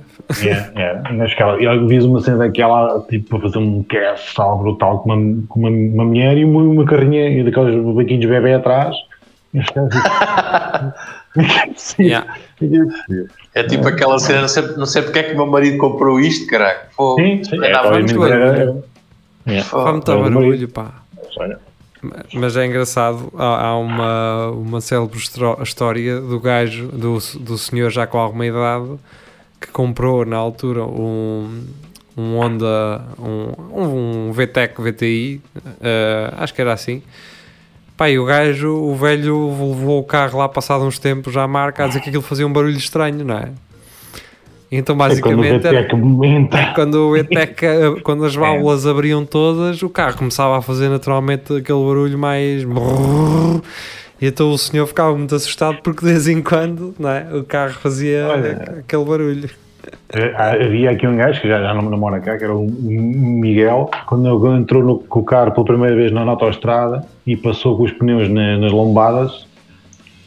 [1.17, 4.99] Mas que ela, eu vi uma cena daquela, tipo, para fazer um cast tal brutal
[5.01, 8.55] com uma, com uma, uma mulher e uma, uma carrinha e daqueles bequinhos de bebê
[8.55, 8.95] atrás.
[9.55, 10.93] E os caras ficam-
[11.77, 12.35] Sim, Yeah.
[12.59, 13.27] possível.
[13.55, 16.21] É tipo aquela cena, não sei, não sei porque é que o meu marido comprou
[16.21, 16.79] isto, caralho.
[16.97, 17.63] Pô, Sim, sim.
[17.65, 18.85] é, É, dá obviamente muito era- barulho.
[19.47, 19.63] É.
[19.63, 21.02] pô, muito é barulho, pá.
[21.37, 21.59] Olha,
[22.35, 28.07] Mas é engraçado, há, há uma, uma célebre história do gajo, do, do senhor já
[28.07, 28.99] com alguma idade,
[29.61, 31.65] que comprou na altura um,
[32.17, 35.41] um Honda, um, um VTEC VTI,
[35.81, 37.03] eh, acho que era assim.
[38.09, 41.87] E o gajo, o velho, levou o carro lá passado uns tempos à marca a
[41.87, 43.53] dizer que aquilo fazia um barulho estranho, não é?
[44.75, 46.73] Então é quando o basicamente aumenta.
[46.75, 51.55] quando o ETEC, eh, quando as válvulas abriam todas, o carro começava a fazer naturalmente
[51.55, 52.63] aquele barulho mais.
[54.21, 57.27] E então o senhor ficava muito assustado porque de vez em quando não é?
[57.35, 58.79] o carro fazia Olha.
[58.79, 59.51] aquele barulho.
[60.11, 63.91] Eh, Havia aqui um gajo que já, já não, mora cá, que era o Miguel,
[64.07, 67.93] quando entrou no, com o carro pela primeira vez na autoestrada e passou com os
[67.93, 69.45] pneus na- nas lombadas,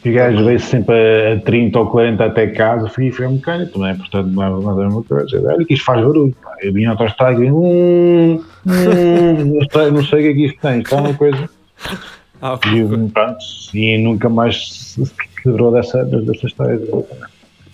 [0.04, 3.72] e o gajo veio sempre a, a 30 ou 40 até casa, fui foi mecânico
[3.72, 5.42] também, portanto, mais ou menos uma coisa.
[5.52, 6.34] Olha que isto faz barulho.
[6.42, 6.54] pá.
[6.62, 10.34] Eu vim na autoestrada e vim, hum, hum, não, sei, não sei o que é
[10.34, 11.50] que isto tem, isto é uma coisa.
[12.42, 13.38] Ah, E, pronto,
[13.72, 15.02] e nunca mais se
[15.42, 16.78] quebrou dessa, dessa história.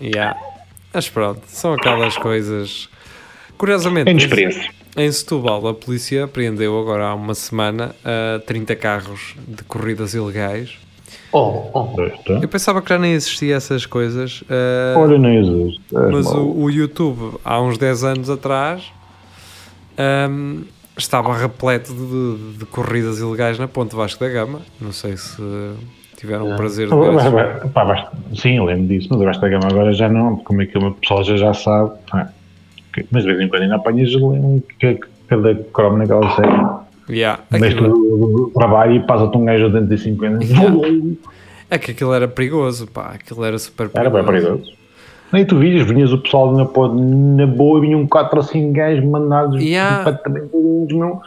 [0.01, 0.39] yeah.
[0.95, 2.89] Mas pronto, são aquelas coisas.
[3.59, 4.71] Curiosamente, Tem experiência.
[4.97, 10.79] em Setúbal, a polícia apreendeu agora há uma semana uh, 30 carros de corridas ilegais.
[11.33, 11.95] Oh, oh.
[12.43, 14.43] Eu pensava que já nem existia essas coisas.
[14.43, 15.81] uh, Olha, não existe.
[16.11, 18.93] Mas o, o YouTube, há uns 10 anos atrás,
[20.31, 20.65] hum,
[20.97, 24.61] estava repleto de, de corridas ilegais na Ponte Vasco da Gama.
[24.81, 25.41] Não sei se
[26.17, 26.95] tiveram o prazer de
[27.31, 27.69] ver.
[27.71, 30.67] Pá, basta- sim, eu lembro disso, mas o Basta Gama agora já não, como é
[30.67, 31.93] que o pessoal já, já sabe.
[32.13, 32.29] ah,
[32.93, 36.82] que- mas de vez em quando ainda apanhas um, que- cada cromo naquela série.
[37.09, 40.45] Yeah, aquilo, tu trabalho e passa-te um gajo a 250.
[41.71, 43.13] é que aquilo era perigoso, pá.
[43.15, 44.33] Aquilo era super Era perigoso.
[44.33, 44.73] bem perigoso.
[45.33, 49.05] Nem tu vias, vinhas o pessoal na, na boa e vinham 4 ou 5 gajos
[49.05, 50.05] mandados Yeah.
[50.05, 51.21] completamente meu.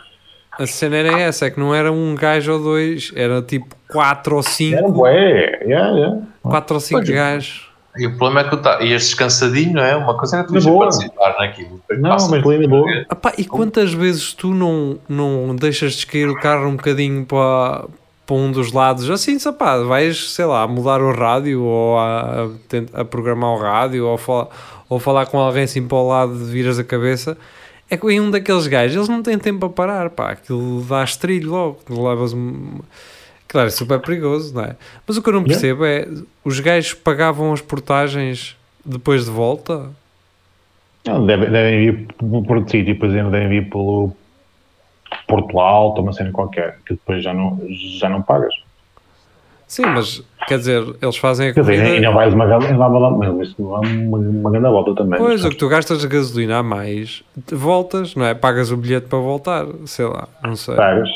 [0.57, 4.35] A cena era essa, é que não era um gajo ou dois, era tipo 4
[4.35, 4.91] ou Era 5.
[4.93, 6.21] bué, yeah, yeah.
[6.43, 7.13] 4 ou 5 Pois é.
[7.13, 7.67] gajos.
[7.97, 9.95] E o problema é que tu tá, ias descansadinho, não é?
[9.95, 10.79] Uma coisa é tu Na ires boa.
[10.86, 11.81] participar naquilo.
[11.91, 13.05] Não, mas lembra boa.
[13.10, 17.25] Ah pá, e quantas vezes tu não, não deixas de cair o carro um bocadinho
[17.25, 17.86] para,
[18.25, 22.47] para um dos lados, assim, sapá, vais, sei lá, a mudar o rádio ou a,
[22.95, 24.49] a, a programar o rádio ou, fala,
[24.89, 27.38] ou falar com alguém assim para o lado de viras a cabeça.
[27.89, 31.03] É que em um daqueles gajos, eles não têm tempo a parar, pá, aquilo dá
[31.03, 32.79] estrilho logo, tu levas um...
[33.47, 34.75] Claro, é super perigoso, não é?
[35.08, 36.08] Mas o que eu não percebo é,
[36.43, 39.89] os gajos pagavam as portagens depois de volta?
[41.05, 44.12] Não, devem, devem vir por Porto Sítio, por exemplo, devem vir pelo
[45.27, 48.53] Porto Alto, uma cena qualquer, que depois já não, já não pagas.
[49.67, 51.95] Sim, mas quer dizer, eles fazem a Quer dizer, corrida...
[51.95, 52.88] ainda vais uma, uma,
[53.79, 55.19] uma, uma grande volta também.
[55.19, 58.36] Pois, o que tu gastas de gasolina a mais, voltas, não é?
[58.36, 60.75] Pagas o bilhete para voltar, sei lá, não sei.
[60.75, 61.10] pagas,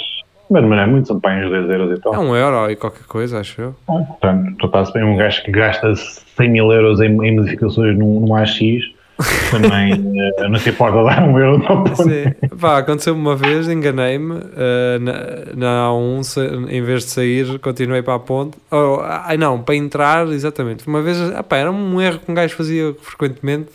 [0.50, 2.14] mas não é muito, são para aí uns 10 euros e tal.
[2.14, 3.76] É um euro e qualquer coisa, acho eu.
[3.86, 8.20] Portanto, tu estás bem um gajo que gasta 100 mil euros em, em modificações num,
[8.22, 8.58] num AX,
[9.52, 9.92] também
[10.38, 11.94] eh, não se importa dar um euro ponte.
[12.04, 12.34] Sim.
[12.60, 15.14] Pá, aconteceu uma vez, enganei-me, eh, na,
[15.56, 18.58] na A1, sa- em vez de sair, continuei para a ponte.
[18.72, 20.88] Oh, ai não, para entrar, exatamente.
[20.88, 23.70] Uma vez, ah, pá, era um erro que um gajo fazia frequentemente.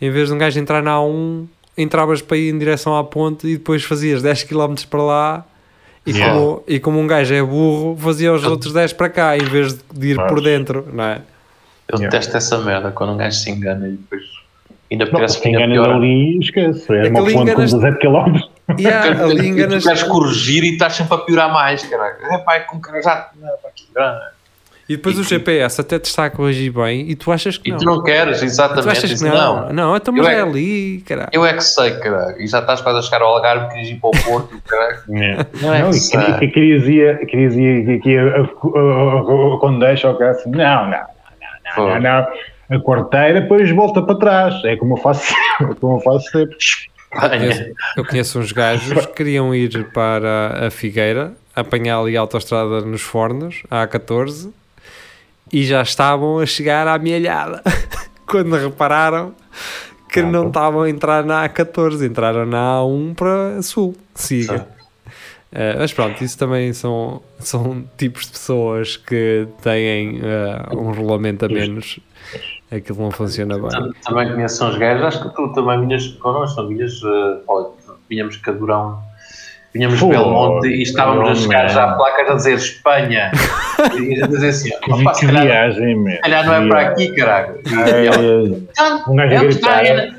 [0.00, 1.44] Em vez de um gajo entrar na A1,
[1.76, 5.44] entravas para ir em direção à ponte e depois fazias 10 km para lá.
[6.04, 6.34] E, Yeah.
[6.34, 9.74] como, e como um gajo é burro, fazia os outros 10 para cá, em vez
[9.94, 11.20] de ir Mas- por dentro, não é?
[11.88, 12.10] Eu Yeah.
[12.10, 14.22] detesto essa merda quando um gajo se engana e depois
[14.90, 15.96] ainda Não, parece que ainda enganas pior.
[15.96, 16.92] ali, esquece.
[16.92, 18.40] É É que uma ponte com enganas- 17 km.
[18.80, 19.82] Yeah, ali enganas.
[19.82, 22.16] Tu queres corrigir e estás sempre a piorar mais, caralho.
[22.20, 23.30] É pá, é com cara já.
[23.40, 24.20] não, pá, que grana.
[24.88, 27.72] E depois o GPS até te está a corrigir bem e tu achas que E
[27.72, 27.78] não.
[27.78, 28.88] tu não queres, Tu exatamente.
[28.88, 29.66] achas que não?
[29.66, 29.72] não.
[29.72, 31.28] Não, então Eu mas é é- ali, caralho.
[31.32, 32.40] Eu é que sei, caralho.
[32.40, 34.98] E já estás quase a chegar ao Algarve, querias ir para o Porto, caralho.
[35.08, 36.20] Não é Não, que e sei.
[36.20, 40.18] queria- que querias ir, querias ir que- que- a- a- a- a- quando deixa o
[40.18, 42.26] cara assim, não, não, não, não, não, não.
[42.70, 44.64] A quarteira depois volta para trás.
[44.64, 46.56] É como eu faço, é como eu faço sempre.
[47.10, 47.64] conheço,
[47.96, 53.02] eu conheço uns gajos que queriam ir para a Figueira, apanhar ali a autostrada nos
[53.02, 54.50] fornos, a A14,
[55.52, 57.62] e já estavam a chegar à mielhada.
[58.26, 59.34] Quando repararam
[60.08, 63.94] que Ah, não estavam a entrar na A14, entraram na A1 para Sul.
[64.14, 64.66] Siga.
[65.54, 71.44] Eh, mas pronto, isso também são, são tipos de pessoas que têm eh, um regulamento
[71.44, 72.00] a menos
[72.70, 73.68] aquilo não funciona bem.
[73.68, 77.02] Tam- Também conheço uns gajos, acho que tu também vinhas connosco, não vinhas,
[77.46, 77.66] olha,
[78.08, 78.98] vinhamos Cadurão,
[79.74, 81.68] vinhamos Pô, Belmonte e estávamos a chegar man.
[81.68, 83.30] já a placas a dizer Espanha.
[83.98, 86.12] e a dizer assim, Que, "Opa, que calhar, viagem, meu.
[86.14, 87.54] se calhar não é para aqui, caralho.
[87.86, 89.78] É, ela, é, um gajo a é, onde está?
[89.80, 89.84] gritar.
[89.86, 90.14] É na-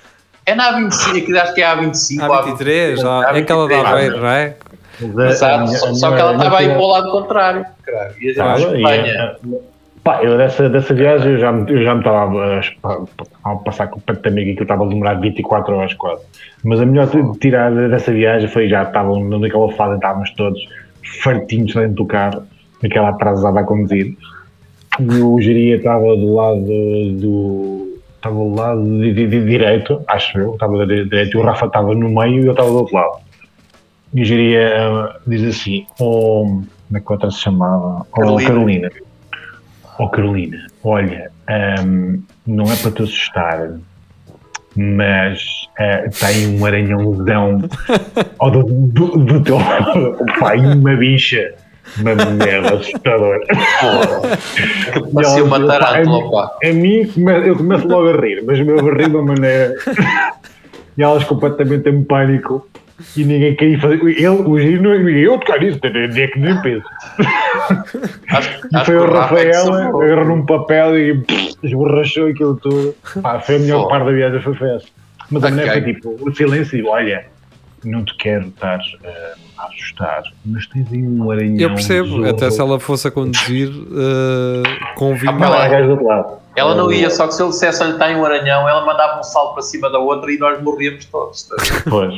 [0.45, 2.27] é na A25, aqui acho que é a A25.
[2.27, 4.55] ou A 23, ah, é aquela da Aveiro, não é?
[5.01, 8.13] Exato, só, só que ela estava aí para o lado contrário, caralho.
[8.21, 9.37] E a gente Estava, e Espanha.
[9.51, 9.73] é-
[10.03, 13.55] Pá, eu dessa, dessa viagem eu já, me- eu já me estava a, a- a
[13.55, 16.21] passar completamente que eu estava a demorar 24 horas quase.
[16.61, 17.07] Mas a melhor
[17.39, 20.59] tirar dessa viagem foi já estavam naquela fase, estávamos todos
[21.23, 22.43] fartinhos dentro do carro,
[22.83, 24.15] naquela atrasada a conduzir.
[24.99, 27.99] E o geria estava do lado do.
[28.17, 31.93] Estava do lado de, de- de direito, acho eu, estava direito, e o Rafa estava
[31.95, 33.17] no meio e eu estava do outro lado.
[34.13, 38.05] E o geria ah, diz assim: oh, como é que outra se chamava?
[38.11, 38.47] Oh, Carolina.
[38.47, 38.91] Carolina.
[39.99, 43.73] Oh Carolina, olha, ahm, não é para te assustar,
[44.75, 47.61] mas ah, tem um aranhãozão
[48.39, 49.57] ao do, do, do teu
[50.39, 51.53] pai, uma bicha,
[51.99, 53.41] uma merda assustadora.
[55.13, 56.57] Parecia E uma tarântula, pá.
[56.63, 57.11] A mim,
[57.45, 59.75] eu começo logo a rir, mas o meu rir de uma maneira.
[60.97, 62.67] e elas completamente em pânico
[63.17, 63.95] e ninguém queria fazer.
[64.03, 66.85] Ele, o giro, não eu tocar nisso, nem é que nem penso.
[68.29, 70.01] Acho, E foi que o é que Rafael, safou.
[70.01, 72.95] agarrou num papel e pff, esborrachou aquilo tudo.
[73.21, 74.89] Pá, foi a melhor parte da viagem, foi festa.
[75.29, 77.25] Mas a mulher foi tipo, o silêncio, olha,
[77.87, 81.57] não te quero estar eh, a assustar, mas tens aí um aranhão.
[81.59, 85.31] Eu percebo, até se ela fosse a conduzir, uh, convinha.
[85.31, 85.53] Ah, Não,
[86.55, 89.23] ela- não ia, só que se ele dissesse, olha, tem um aranhão, ela mandava um
[89.23, 91.43] salto para cima da outra e nós morríamos todos.
[91.43, 91.55] tá?
[91.89, 92.13] Pois.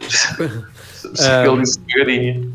[1.14, 2.52] Se ele disse devagarinho.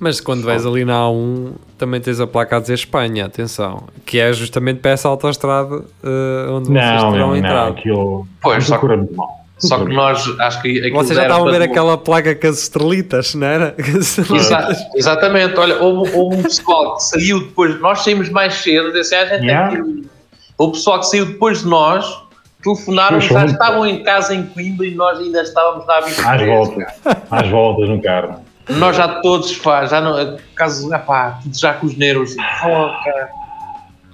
[0.00, 4.18] Mas quando vais ali na A1, também tens a placa a dizer Espanha, atenção, que
[4.18, 7.72] é justamente para essa autostrada uh, onde vocês Não, terão não, não, entrado.
[7.78, 8.26] aquilo.
[8.42, 8.80] Pois, só
[9.14, 9.43] mal.
[9.68, 12.46] Só que nós, acho que aquilo Vocês já estavam a ver para- aquela placa com
[12.46, 13.74] as estrelitas, não era?
[13.78, 19.14] Exa- exatamente, olha, houve, houve um pessoal que saiu depois, nós saímos mais cedo, disse,
[19.14, 19.70] ah, a gente Yeah.
[19.76, 20.04] tem.
[20.58, 22.06] O pessoal que saiu depois de nós,
[22.62, 26.26] telefonaram, Pois, já muito- estavam em casa em Coimbra e nós ainda estávamos na A23.
[26.26, 26.84] Às voltas.
[27.30, 28.40] Às voltas no carro.
[28.70, 33.28] Nós já todos, pá, já não, caso, pá, tudo já com os nervos, cara.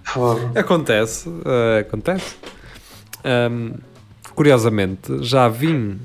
[0.03, 0.51] Fogo.
[0.59, 2.35] Acontece, uh, acontece.
[3.25, 3.75] Um,
[4.35, 5.99] curiosamente, já vim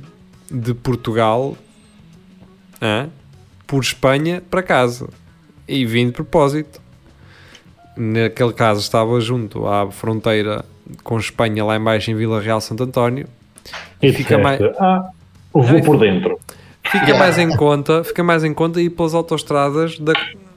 [0.52, 1.56] de Portugal
[2.82, 3.10] hã,
[3.68, 5.10] por Espanha para casa
[5.68, 6.82] e vim de propósito.
[7.98, 10.66] Naquele caso estava junto à fronteira
[11.04, 13.28] com Espanha, lá embaixo em Vila Real Santo António.
[14.02, 15.10] E Fica disseste, mais- ah,
[15.54, 16.38] vou por dentro.
[16.84, 20.14] Fica mais em conta, fica mais em conta ir pelas autostradas da,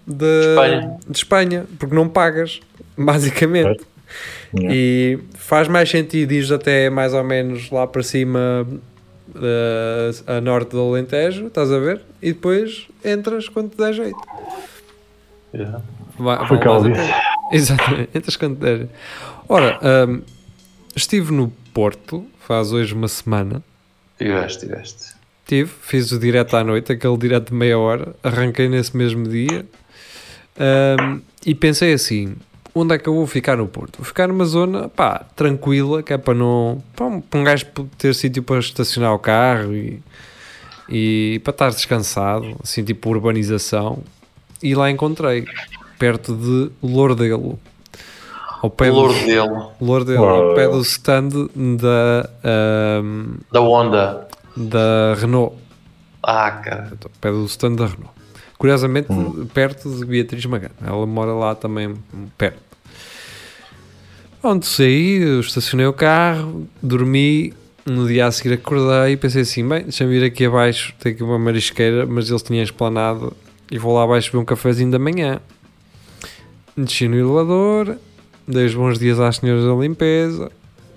[0.06, 0.96] da- Espanha.
[1.08, 2.60] de Espanha, porque não pagas,
[2.98, 3.80] basicamente.
[4.56, 4.74] Yeah.
[4.74, 8.66] E faz mais sentido ir até mais ou menos lá para cima
[9.34, 12.00] eh, a norte do Alentejo, estás a ver?
[12.22, 14.18] E depois entras quando te der jeito.
[15.54, 15.82] Yeah.
[16.18, 17.12] Vai- Foi vão o que ela mais a disse.
[17.12, 17.28] tempo.
[17.52, 18.92] Exatamente, entras quando te der jeito.
[19.48, 20.22] Ora, hum,
[20.96, 23.62] estive no Porto faz hoje uma semana.
[24.18, 25.14] Tiveste, tiveste.
[25.46, 29.64] Tive, fiz o direto à noite, aquele direto de meia hora, arranquei nesse mesmo dia
[30.58, 32.34] Ahm, e pensei assim:
[32.80, 33.96] onde é que eu vou ficar no Porto?
[33.98, 36.82] Vou ficar numa zona pá, tranquila, que é para não.
[36.94, 40.02] para um, para um gajo ter sítio para estacionar o carro e,
[40.88, 44.02] e para estar descansado, assim, tipo urbanização.
[44.62, 45.46] E lá encontrei,
[45.98, 47.58] perto de Lourdelo.
[48.60, 49.00] Ao pé O do,
[49.80, 54.28] Lourdelo, ao pé do stand da, ahm, da Honda.
[54.56, 55.54] da Renault.
[56.20, 56.92] Ah, cara.
[57.04, 58.10] Ao pé do stand da Renault.
[58.58, 59.06] Curiosamente,
[59.54, 60.74] perto de Beatriz Magana.
[60.84, 61.94] Ela mora lá também,
[62.36, 62.58] perto.
[64.42, 67.52] Onde saí, estacionei o carro, dormi.
[67.84, 70.92] No dia a seguir acordei e pensei assim: bem, deixa-me vir aqui abaixo.
[70.98, 73.34] Tem aqui uma marisqueira, mas eles tinham esplanado.
[73.70, 75.40] E vou lá abaixo beber um cafezinho da manhã.
[76.76, 77.96] Desci no elevador,
[78.46, 80.52] dei os bons dias às senhoras da limpeza.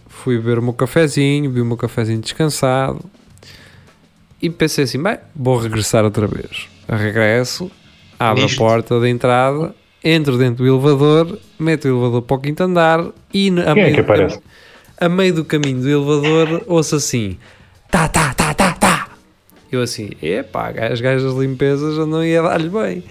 [0.08, 3.00] Fui beber o meu cafezinho, vi o meu cafezinho descansado.
[4.42, 6.68] E pensei assim: bem, vou regressar outra vez.
[6.90, 7.72] Regresso,
[8.20, 8.62] abro Nisto.
[8.62, 13.06] a porta da entrada, entro dentro do elevador, meto o elevador para o quinto andar
[13.34, 14.40] e a Quem é meio que do cami- aparece?
[15.00, 17.38] a meio do caminho do elevador ouço assim:
[17.90, 19.08] tá, tá, tá, tá, tá.
[19.72, 23.04] Eu assim: epá, as gajas de limpeza já não ia dar-lhe bem.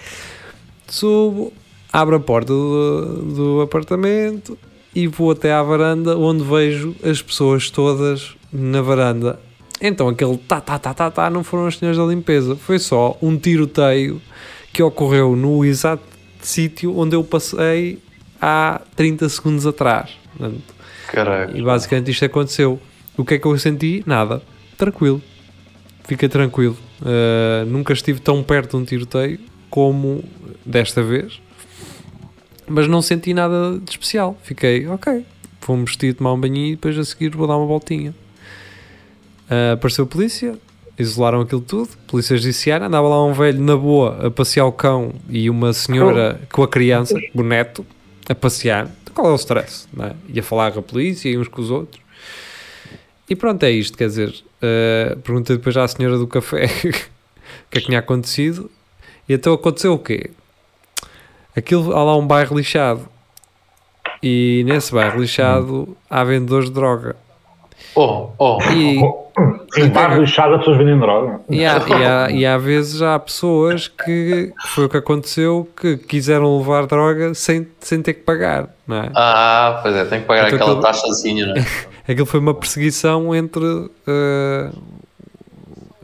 [0.89, 1.53] Subo,
[1.93, 4.59] abro a porta do, do apartamento
[4.95, 9.39] e vou até à varanda onde vejo as pessoas todas na varanda.
[9.81, 13.17] Então aquele tá, tá, tá, tá, tá não foram as senhoras da limpeza, foi só
[13.23, 14.21] um tiroteio
[14.73, 16.03] que ocorreu no exato
[16.43, 17.99] sítio onde eu passei
[18.41, 20.11] há 30 segundos atrás.
[21.09, 21.57] Caraca.
[21.57, 22.81] E basicamente isto aconteceu.
[23.17, 24.03] O que é que eu senti?
[24.07, 24.43] Nada.
[24.77, 25.21] Tranquilo.
[26.05, 26.77] Fiquei tranquilo.
[27.01, 30.25] Uh, nunca estive tão perto de um tiroteio como
[30.65, 31.41] desta vez.
[32.67, 34.39] Mas não senti nada de especial.
[34.43, 35.25] Fiquei, ok.
[35.67, 38.15] Vou-me vestir, tomar um banhinho e depois a seguir vou dar uma voltinha.
[39.51, 40.57] Uh, apareceu a polícia,
[41.01, 41.89] isolaram aquilo tudo.
[42.07, 46.41] Polícia judiciária, andava lá um velho na boa a passear o cão e uma senhora
[46.53, 47.85] com a criança, o neto,
[48.29, 48.91] a passear.
[49.15, 49.89] Qual é o stress?
[49.93, 50.15] Não é?
[50.29, 52.01] E a falar com a polícia e uns com os outros.
[53.29, 53.97] E pronto, é isto.
[53.97, 58.71] Quer dizer, uh, perguntei depois à senhora do café o que é que tinha acontecido.
[59.29, 60.31] E então aconteceu o quê?
[61.57, 63.09] Aquilo, há lá um bairro lixado.
[64.23, 67.17] E nesse bairro lixado há vendedores de droga.
[67.95, 68.59] Oh, oh.
[68.73, 69.01] E,
[69.77, 71.41] Em bairro lixado as pessoas vendem droga.
[71.49, 75.97] e, há, e, há, e há vezes há pessoas que foi o que aconteceu que
[75.97, 79.11] quiseram levar droga sem, sem ter que pagar, não é?
[79.15, 81.67] Ah, pois é, tem que pagar Então aquela aquilo- taxazinha, não é?
[82.11, 83.63] Aquilo foi uma perseguição entre
[84.09, 84.71] eh,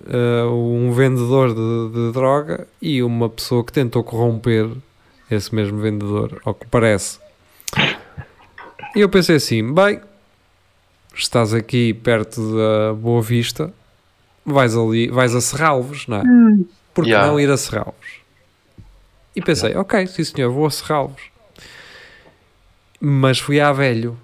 [0.09, 4.69] eh, um vendedor de, de droga e uma pessoa que tentou corromper
[5.29, 7.19] esse mesmo vendedor, ao que parece.
[8.95, 10.01] E eu pensei assim: bem,
[11.17, 13.73] estás aqui perto da Boa Vista,
[14.45, 16.23] vais ali, vais a Serralvos, não é?
[16.95, 17.31] Porque Yeah.
[17.31, 18.21] não ir a Serralvos?
[19.35, 21.23] E pensei: ok, sim senhor, vou a Serralvos.
[23.01, 24.17] Mas fui à velho.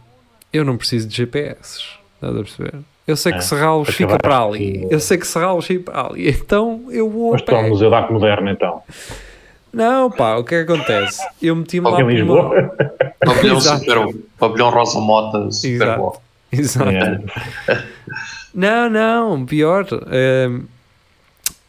[0.53, 1.81] Eu não preciso de GPS.
[2.15, 2.75] Estás a perceber?
[3.07, 4.87] Eu sei que É, que fica para ali.
[4.91, 6.29] Eu sei que Serralvos fica para ali.
[6.31, 7.69] Então eu vou Mas estou ao pé.
[7.69, 8.83] Museu da Arte Moderna então.
[9.73, 11.21] Não, pá, o que é que acontece?
[11.41, 12.49] Eu meti-me lá em Lisboa.
[12.51, 12.73] uma...
[13.25, 16.01] Pavilhão, super, pavilhão Rosa Mota, super Exato.
[16.01, 16.21] bom.
[16.59, 16.91] Exato.
[16.91, 17.85] É.
[18.55, 19.87] Não, não, pior.
[20.11, 20.65] ehm,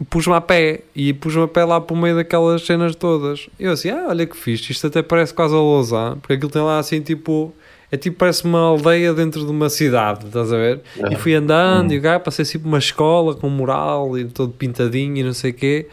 [0.09, 3.47] pus-me a pé e pus-me a pé lá para o meio daquelas cenas todas.
[3.59, 6.61] Eu assim, ah, olha que fixe, isto até parece quase a Lausanne, porque aquilo tem
[6.61, 7.53] lá assim tipo.
[7.91, 10.81] É tipo, parece uma aldeia dentro de uma cidade, estás a ver?
[10.97, 11.13] É.
[11.13, 15.17] E fui andando e o gajo passei tipo uma escola com mural e todo pintadinho
[15.17, 15.87] e não sei o quê.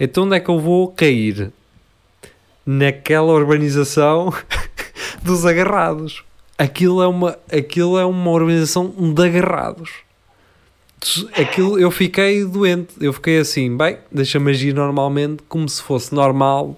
[0.00, 1.52] Então onde é que eu vou cair?
[2.64, 4.32] Naquela urbanização
[5.22, 6.24] dos agarrados.
[6.56, 9.90] Aquilo é uma, aquilo é uma urbanização de agarrados.
[11.38, 12.94] Aquilo, eu fiquei doente.
[13.00, 16.76] Eu fiquei assim, bem, deixa-me agir normalmente, como se fosse normal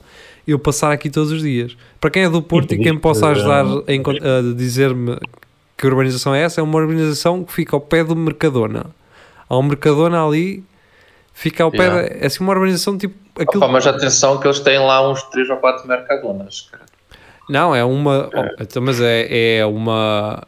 [0.49, 1.77] eu passar aqui todos os dias.
[2.01, 5.19] Para quem é do Porto e quem me possa ajudar a, a dizer-me
[5.77, 8.87] que urbanização é essa, é uma urbanização que fica ao pé do Mercadona.
[9.49, 10.65] Há um Mercadona ali,
[11.35, 12.03] fica ao pé, Yeah.
[12.03, 13.15] da- é assim uma urbanização tipo.
[13.39, 16.69] Aquilo, Opa, mas atenção que eles têm lá uns 3 ou 4 mercadonas.
[16.73, 16.87] cara.
[17.49, 18.29] Não, é uma.
[18.35, 20.43] oh, então, mas é, é uma.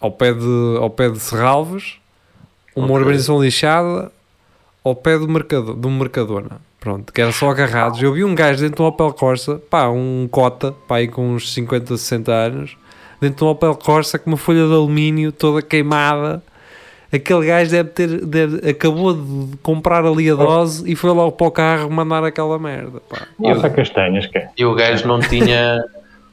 [0.00, 1.94] Ao pé de, ao pé de Serralves,
[2.76, 2.96] uma Ok.
[2.98, 4.12] urbanização lixada,
[4.84, 6.60] ao pé do, mercado, do Mercadona.
[6.78, 8.00] Pronto, que era só agarrados.
[8.00, 11.30] Eu vi um gajo dentro de um Opel Corsa, pá, um cota, pá, aí com
[11.34, 12.76] uns 50, 60 anos,
[13.20, 16.40] dentro de um Opel Corsa com uma folha de alumínio toda queimada.
[17.12, 21.46] Aquele gajo deve ter, deve- acabou de comprar ali a dose e foi logo para
[21.46, 23.26] o carro mandar aquela merda, pá.
[23.38, 24.48] Nossa, castanhas, que é.
[24.56, 25.82] E o gajo não tinha.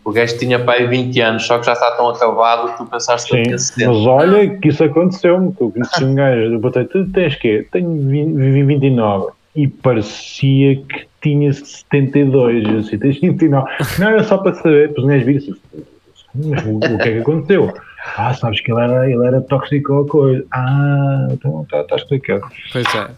[0.05, 3.27] O gajo tinha aí 20 anos, só que já está tão acabado que tu pensaste
[3.27, 4.09] que Sim, ele tinha mas 70.
[4.09, 5.51] olha que isso aconteceu-me.
[5.51, 7.67] que Eu conheci um gajo, eu botei, tu tens quê?
[7.71, 9.31] Tenho 20, 29.
[9.55, 12.65] E parecia que tinha 72.
[12.65, 13.67] Eu assim, tens 29.
[13.97, 15.55] Não, era só para saber, os gajos viram assim,
[16.35, 17.73] mas o, o que é que aconteceu?
[18.15, 20.45] Ah, sabes que ele era, ele era tóxico ou coisa.
[20.53, 22.43] Ah, então está tá explicado.
[22.71, 23.09] Pois é.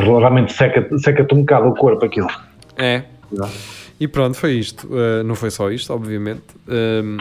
[0.00, 2.28] Realmente seca-te seca um bocado o corpo aquilo.
[2.76, 3.02] É.
[3.98, 4.86] E pronto, foi isto.
[4.88, 6.42] Uh, não foi só isto, obviamente.
[6.68, 7.16] Um,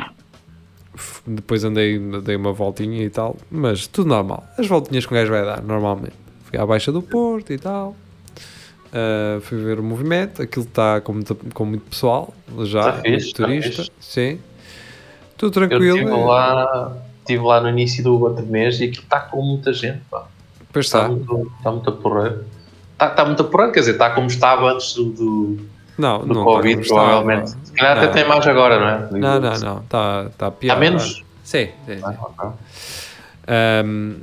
[0.95, 4.43] f- depois andei, dei uma voltinha e tal, mas tudo normal.
[4.57, 6.13] As voltinhas que um gajo vai dar, normalmente.
[6.43, 7.95] Fui à Baixa do Porto e tal.
[8.87, 10.41] Uh, fui ver o movimento.
[10.41, 12.33] Aquilo está com, muito- com muito pessoal
[12.63, 13.69] já, Tá muito tá turista.
[13.83, 13.91] fixe.
[13.99, 14.39] Sim.
[15.37, 15.97] Tudo Eu tranquilo.
[15.97, 19.99] estive lá, estive lá no início do outro mês e aquilo está com muita gente.
[20.09, 20.27] Pá.
[20.71, 21.09] Pois Está, está.
[21.09, 22.39] muito, está muito a porrer.
[22.93, 25.59] Está, está muito a porrer, quer dizer, está como estava antes do, do,
[25.97, 27.49] Não, do não está Covid, está, provavelmente.
[27.49, 29.19] Se calhar até tem mais agora, não é?
[29.19, 29.79] Não, não, não.
[29.79, 30.75] Está, está pior.
[30.75, 31.23] Há menos?
[31.43, 31.99] Sim, sim.
[32.03, 32.49] Ah, ok.
[33.85, 34.15] Um,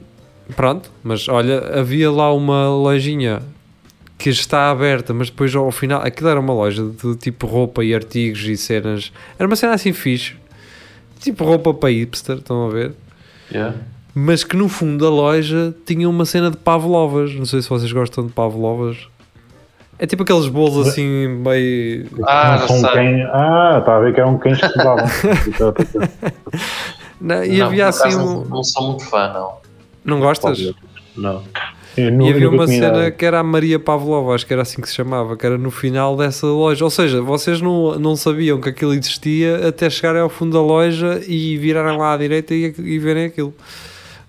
[0.55, 3.43] pronto, mas olha, havia lá uma lojinha
[4.19, 7.95] que está aberta, mas depois ao final, aquilo era uma loja de tipo roupa e
[7.95, 9.13] artigos e cenas.
[9.39, 10.37] Era uma cena assim fixe,
[11.21, 12.93] tipo roupa para hipster, estão a ver?
[13.51, 13.77] Yeah.
[14.15, 17.35] Mas que no fundo da loja tinha uma cena de pavlovas.
[17.35, 19.09] Não sei se vocês gostam de pavlovas.
[19.99, 22.07] É tipo aqueles bolos assim, meio.
[22.27, 22.91] Ah, Não são sei.
[22.91, 23.29] cães.
[23.33, 25.05] Ah, está a ver que eram cães que estudavam.
[27.21, 28.45] Não, e Não, havia assim um.
[28.47, 29.53] não, sou muito fã, não.
[30.05, 30.73] Não gostas?
[31.17, 31.41] Não.
[31.97, 34.95] E havia uma cena que era a Maria Pavlova, acho que era assim que se
[34.95, 36.83] chamava, que era no final dessa loja.
[36.85, 41.23] Ou seja, vocês não, não sabiam que aquilo existia até chegarem ao fundo da loja
[41.29, 43.55] e virarem lá à direita e, e verem aquilo.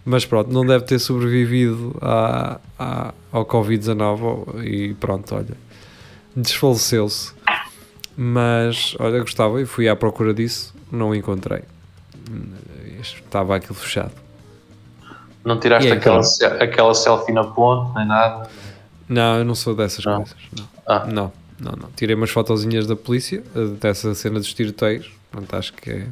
[0.05, 5.55] Mas pronto, não deve ter sobrevivido à, à- ao Covid-19 e pronto, olha,
[6.35, 7.33] desfaleceu-se.
[8.15, 11.61] Mas, olha, gostava e fui à procura disso, não o encontrei.
[13.01, 14.11] Estava aquilo fechado.
[15.43, 16.57] Não tiraste aí, aquela, então?
[16.61, 18.49] aquela selfie na ponte, nem nada.
[19.09, 20.17] Não, eu não sou dessas Não?
[20.17, 20.35] coisas.
[20.57, 20.67] Não.
[20.87, 21.05] Ah.
[21.05, 21.89] não, não, não.
[21.95, 25.11] Tirei umas fotozinhas da polícia, eh, dessa cena dos tiroteios.
[25.31, 26.07] Portanto, acho que é.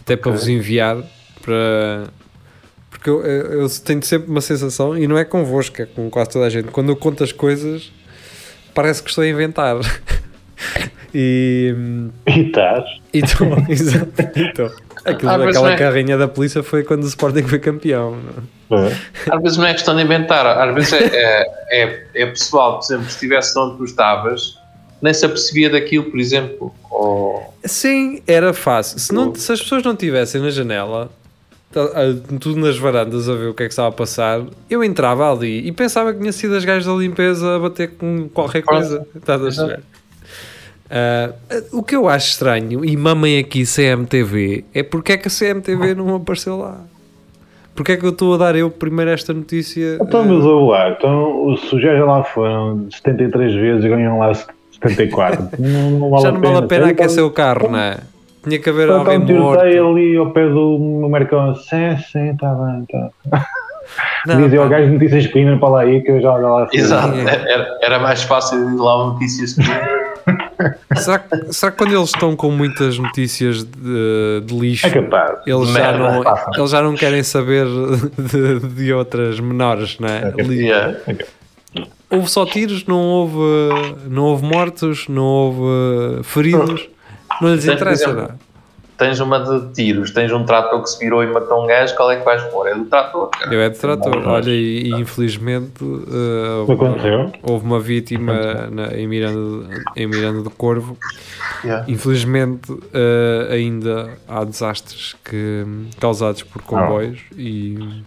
[0.00, 0.38] Até para Ok.
[0.40, 0.98] vos enviar
[1.42, 2.08] para.
[3.00, 6.44] Porque eu, eu, tenho sempre uma sensação, e não é convosco, é com quase toda
[6.44, 6.68] a gente.
[6.68, 7.90] Quando eu conto as coisas,
[8.74, 9.76] parece que estou a inventar.
[11.14, 11.74] e.
[12.26, 12.84] E estás?
[13.12, 14.12] Então, exato.
[14.36, 14.70] Então,
[15.04, 18.16] aquilo, Às vezes aquela é- carrinha da polícia foi quando o Sporting foi campeão.
[18.68, 18.92] não é?
[18.92, 19.34] É.
[19.34, 22.84] Às vezes não é questão de inventar, às vezes é, é, é, é pessoal, por
[22.84, 24.56] exemplo, se estivesse onde tu estavas,
[25.02, 26.72] nem se apercebia daquilo, por exemplo.
[26.88, 27.52] Ou...
[27.64, 29.00] Sim, era fácil.
[29.00, 31.19] Se, não, se as pessoas não estivessem na janela, ah,
[32.40, 35.66] tudo nas varandas a ver o que é que estava a passar, eu entrava ali
[35.66, 39.06] e pensava que tinha sido as gajas da limpeza a bater com qualquer coisa.
[39.14, 39.78] Estás a?
[40.90, 41.32] Ah,
[41.72, 45.94] o que eu acho estranho, e mamem aqui CMTV, é porque é que a CMTV
[45.94, 46.80] não apareceu lá.
[47.76, 49.98] Porque é que eu estou a dar eu primeiro esta notícia?
[50.02, 54.34] Então, ah, mas ouve lá, então, os sujeitos lá foram 73 vezes e ganham lá
[54.34, 55.48] 74.
[55.58, 57.98] não, não vale já não vale a pena Então, aquecer o carro, não é?
[58.42, 59.60] Tinha que haver alguém um morto.
[59.62, 61.54] ali ao pé do Mercão.
[61.54, 62.82] Sim, sim, está bem,
[63.32, 63.46] está.
[64.36, 66.68] Dizia pá, ao gajo de notícias Pina para lá aí que eu já olho lá.
[66.72, 67.26] Exato, Sim.
[67.28, 69.56] era, era mais fácil ir lá notícias
[70.96, 75.38] Será que, será que quando eles estão com muitas notícias de, de lixo, É capaz.
[75.46, 77.66] eles já, Merda, não, eles já não querem saber
[78.18, 80.30] de, de outras menores, não é?
[80.38, 80.96] Li- Yeah.
[82.10, 83.38] Houve só tiros, não houve,
[84.08, 86.88] não houve mortos, não houve feridos,
[87.40, 88.38] não lhes interessa exemplo, nada.
[88.98, 92.10] Tens uma de tiros, tens um trator que se virou e matou um gajo, qual
[92.10, 92.66] é que vais pôr?
[92.68, 93.54] É do trator, cara.
[93.54, 97.32] Eu é de trator, olha, e, e infelizmente uh, aconteceu?
[97.42, 100.98] houve uma vítima na- em, Miranda, em Miranda do Corvo.
[101.64, 101.86] Yeah.
[101.90, 105.64] Infelizmente uh, ainda há desastres que,
[105.98, 108.02] causados por comboios e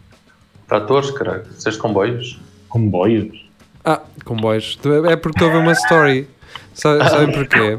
[0.67, 1.43] Tratores, caralho.
[1.57, 2.39] Seis comboios.
[2.69, 3.43] Comboios.
[3.84, 4.78] Ah, comboios.
[5.09, 6.28] É porque estou a ver uma story.
[6.74, 7.78] Sa- Sabem porquê?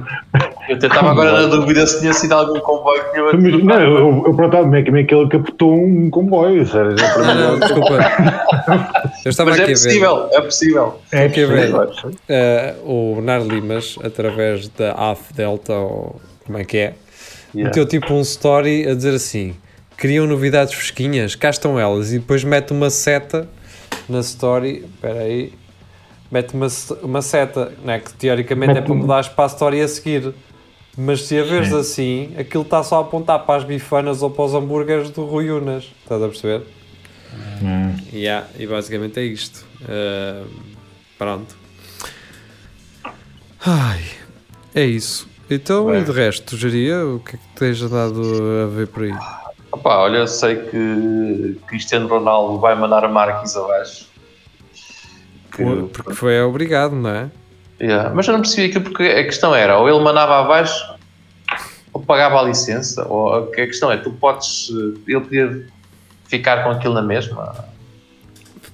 [0.68, 3.64] Eu até estava agora na dúvida se tinha sido algum comboio que tinha batido.
[3.64, 6.66] não, eu, eu perguntava como é que como é capotou um comboio.
[6.66, 7.98] Sério, já para Não, não, mim- desculpa.
[9.24, 11.00] Eu estava Mas é aqui a ver possível, é possível.
[11.12, 11.70] É ver?
[11.70, 12.12] possível.
[12.28, 16.94] eh, o Bernardo Limas, através da AF Delta, ou como é que é,
[17.56, 17.68] Yeah.
[17.68, 19.54] meteu tipo um story a dizer assim:
[19.96, 23.48] criam novidades fresquinhas, cá estão elas, e depois mete uma seta
[24.08, 24.84] na story.
[24.94, 25.52] Espera aí.
[26.32, 26.66] Mete uma,
[27.02, 30.34] uma seta, né, que teoricamente é Mete para um- mudar para a história a seguir.
[30.96, 34.44] Mas se a veres assim, aquilo está só a apontar para as bifanas ou para
[34.44, 35.84] os hambúrgueres do Rui Unas.
[36.02, 36.62] Estás a perceber?
[37.62, 37.96] Hum.
[38.12, 39.64] Yeah, e basicamente é isto.
[39.82, 40.46] Uh,
[41.18, 41.56] pronto.
[43.66, 44.02] Ai,
[44.74, 45.28] é isso.
[45.50, 46.00] Então, Bem.
[46.00, 48.22] e de resto, geria, o que é que tens dado
[48.64, 49.12] a ver por aí?
[49.72, 54.06] Opa, olha, eu sei que Cristiano Ronaldo vai mandar a Marquis abaixo.
[55.50, 57.30] Que- Por- Porque foi obrigado, não é?
[57.80, 60.94] Yeah, Mas eu não percebi aquilo porque a questão era, ou ele mandava abaixo
[61.94, 64.68] ou pagava a licença, ou a que a questão é, tu podes,
[65.06, 65.66] ele podia
[66.26, 67.54] ficar com aquilo na mesma.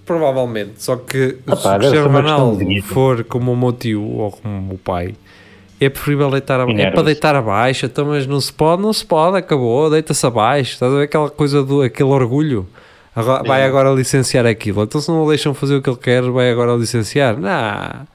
[0.07, 0.83] Provavelmente.
[0.83, 4.79] Só que Ah se o Cristiano Ronaldo for como o meu tio ou como o
[4.79, 5.15] pai,
[5.79, 6.81] é preferível deitar abaixo.
[6.81, 10.73] É para deitar abaixo, então, mas não se pode, não se pode, acabou, deita-se abaixo.
[10.73, 12.67] Estás a ver aquela coisa do aquele orgulho?
[13.15, 14.83] Vai agora licenciar aquilo.
[14.83, 17.37] Então, se não o deixam fazer o que ele quer, vai agora licenciar.
[17.37, 18.07] Não,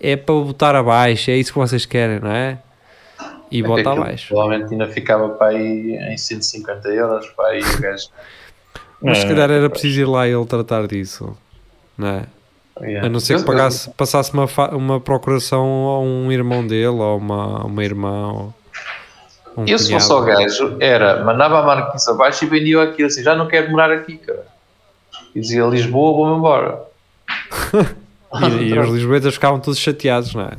[0.00, 2.58] é para botar abaixo, é isso que vocês querem, não é?
[3.50, 4.28] E Até bota abaixo.
[4.28, 8.08] Provavelmente ainda ficava para aí em 150 euros, para aí o gajo.
[9.00, 11.36] Mas se É, calhar era preciso ir lá e ele tratar disso,
[11.96, 12.22] não é?
[12.80, 13.06] Yeah.
[13.06, 17.64] A não ser que pagasse, passasse uma, uma procuração a um irmão dele ou uma,
[17.64, 18.28] uma irmã.
[18.32, 18.54] Ou
[19.56, 23.22] um Eu, se fosse o gajo, era, mandava a Marquis abaixo e vendia aquilo assim,
[23.22, 24.46] já não quero morar aqui, cara.
[25.34, 26.82] E dizia Lisboa, vou-me embora.
[28.34, 30.52] E, e os lisboetas ficavam todos chateados, não é?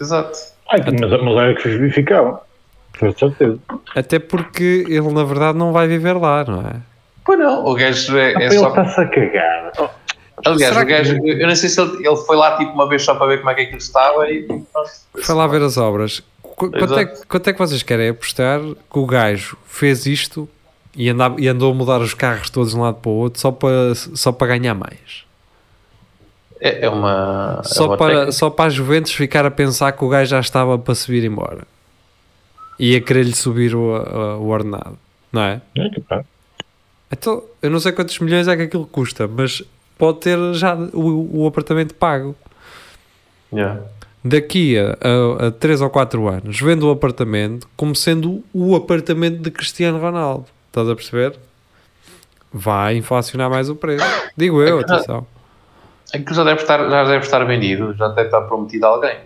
[0.00, 0.38] Exato.
[0.72, 2.40] Ai, mas, mas era que ficava.
[2.98, 3.58] Com certeza.
[3.94, 6.76] Até porque ele na verdade não vai viver lá, não é?
[7.24, 8.68] Pois não, o gajo é, Ah, é ele só.
[8.68, 9.72] está-se a cagar.
[9.78, 9.88] Oh,
[10.46, 12.88] Aliás, Será o gajo, eu eu não sei se ele, ele foi lá tipo uma
[12.88, 14.66] vez só para ver como é que aquilo estava e pronto.
[15.20, 16.22] Foi lá ver as obras.
[16.42, 20.48] Qu- Quanto é, que- quanto é que vocês querem apostar que o gajo fez isto
[20.96, 23.40] e, andava, e andou a mudar os carros todos de um lado para o outro
[23.40, 25.24] só para, só para ganhar mais?
[26.60, 27.60] É, é uma.
[27.64, 28.32] é Só uma para, técnica.
[28.32, 31.62] só para a Juventus ficar a pensar que o gajo já estava para subir embora.
[32.78, 34.98] E a querer-lhe subir o, a- o ordenado,
[35.32, 35.60] não é?
[35.76, 36.26] É capaz.
[37.12, 39.62] Então, eu não sei quantos milhões é que aquilo custa, mas
[39.98, 42.36] pode ter já o, o apartamento pago.
[43.52, 43.80] Yeah.
[44.24, 49.50] Daqui a, a, 3 ou 4 anos, vendo o apartamento como sendo o apartamento de
[49.50, 50.46] Cristiano Ronaldo.
[50.68, 51.36] Estás a perceber?
[52.52, 54.04] Vai inflacionar mais o preço.
[54.36, 55.26] Digo eu, atenção.
[56.14, 59.16] Aquilo já deve, estar, já deve estar vendido, já deve estar prometido a alguém.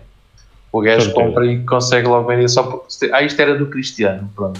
[0.71, 2.85] O gajo compra e consegue logo vender só por.
[3.13, 4.59] Ah, isto era do Cristiano, pronto.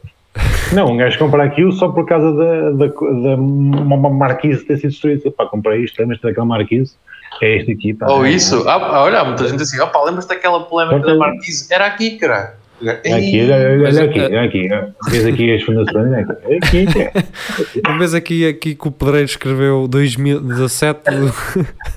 [0.72, 4.90] Não, um gajo compra aquilo só por causa da, da, da uma marquise ter sido
[4.90, 5.30] destruída.
[5.30, 6.94] Pá, comprei isto, lembras-te daquela marquise?
[7.40, 8.06] É este aqui, pá.
[8.10, 11.14] Ou isso, ah, olha, há muita gente assim, opa, lembras-te daquela polémica da.
[11.14, 11.72] Marquise?
[11.72, 12.56] Era aqui, cara.
[12.80, 14.68] É aqui, olha, aqui, olha aqui.
[15.10, 16.12] Vês aqui as fundações?
[16.12, 17.00] É aqui, é aqui.
[17.88, 17.98] é.
[17.98, 21.00] Vez aqui, aqui que o Pedreiro escreveu 2017,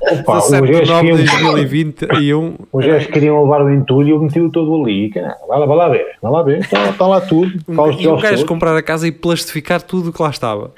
[0.02, 2.56] Opa, os 17 de gajos 9 de queriam, 2021.
[2.74, 5.10] os gajos queriam levar o entulho e eu meti-o todo ali.
[5.12, 6.60] Cara, vai, lá, vai lá ver, vai lá ver.
[6.60, 7.52] Está, está lá tudo.
[7.56, 10.72] E tijolos gajo comprar a casa e plastificar tudo o que lá estava.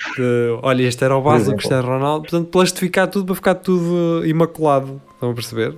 [0.62, 1.54] Olha, este era o base do.
[1.56, 5.00] Cristiano Ronaldo, portanto, plastificar tudo para ficar tudo imaculado.
[5.14, 5.74] Estão a perceber?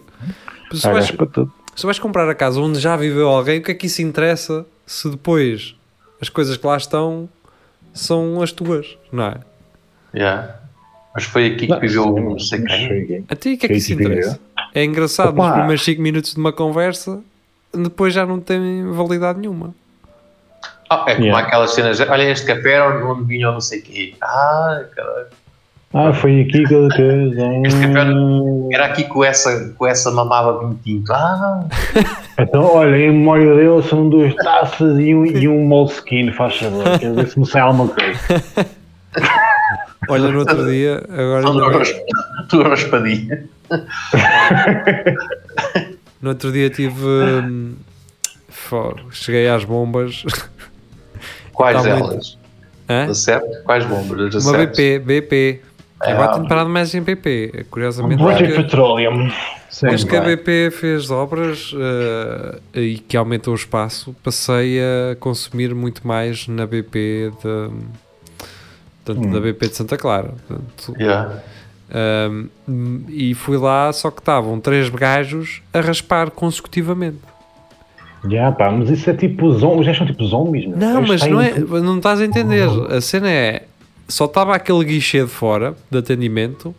[0.84, 1.52] Gajos para tudo.
[1.76, 4.66] Se vais comprar a casa onde já viveu alguém, o que é que isso interessa
[4.86, 5.76] se depois
[6.22, 7.28] as coisas que lá estão
[7.94, 9.36] são as tuas, não é?
[10.14, 10.56] Yeah.
[11.14, 13.26] Mas foi aqui que viveu sim, não sei quem.
[13.30, 14.40] A ti o que é que isso interessa?
[14.74, 15.48] É engraçado Opa!
[15.48, 17.22] nos primeiros 5 minutos de uma conversa,
[17.74, 19.74] depois já não tem validade nenhuma.
[20.90, 21.48] Ah, é como Yeah.
[21.48, 24.14] aquelas cenas, olha este café era onde vinha o não sei quê.
[24.22, 25.28] Ah, caralho.
[25.98, 28.74] Ah, foi aqui que Ah.
[28.74, 31.14] era aqui com essa, com essa mamava vinho tinto.
[31.14, 31.64] Ah,
[32.38, 36.84] Então, olha, em memória dele são duas taças e um, e um moleskin, faz favor.
[37.00, 38.20] Quer ver se me sai alguma coisa.
[40.10, 43.40] Olha, no outro dia, agora são duas, raspadinhas.
[46.22, 47.04] no outro dia tive.
[47.06, 47.74] hum,
[49.12, 50.24] cheguei às bombas.
[51.54, 52.38] Quais Tá muito- delas?
[52.90, 53.08] Hã?
[53.08, 53.62] Da?
[53.64, 54.32] Quais bombas?
[54.34, 54.58] Da Uma?
[54.60, 55.62] BP, BP.
[56.04, 57.66] É, Agora tenho parado mais em BP.
[57.72, 59.32] Curiosamente, British porque- Petroleum.
[59.82, 65.74] desde que a BP fez obras eh, e que aumentou o espaço, passei a consumir
[65.74, 67.70] muito mais na BP de,
[69.06, 69.32] portanto, Hum.
[69.32, 70.34] da BP de Santa Clara.
[70.48, 71.42] Portanto, Yeah.
[72.30, 72.50] um,
[73.10, 77.20] e fui lá, só que estavam três gajos a raspar consecutivamente.
[78.30, 79.86] Já, pá, mas isso é tipo zombies.
[79.86, 80.68] Gajos são tipo zombies.
[80.68, 82.68] Não, Eles mas não, é, não estás a entender.
[82.92, 83.64] A cena é.
[84.08, 86.74] Só estava aquele guichê de fora de atendimento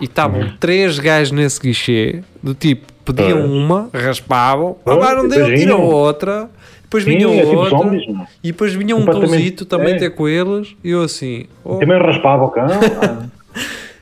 [0.00, 0.56] e estavam Uhum.
[0.58, 3.50] três gajos nesse guichê do tipo pediam Pois.
[3.50, 6.48] uma, raspavam, ah, não deu, tiram outra,
[6.82, 8.04] depois Sim, vinham é tipo outra zombies,
[8.42, 9.98] e depois vinha um cãozito também é.
[9.98, 11.46] ter com eles e eu assim.
[11.64, 11.78] oh.
[11.78, 12.66] Também raspava o cão.
[13.02, 13.26] ah.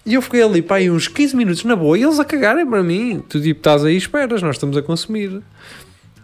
[0.05, 2.67] E eu fiquei ali pá, aí uns 15 minutos na boa e eles a cagarem
[2.67, 3.23] para mim.
[3.29, 5.41] Tu tipo estás aí esperas, nós estamos a consumir.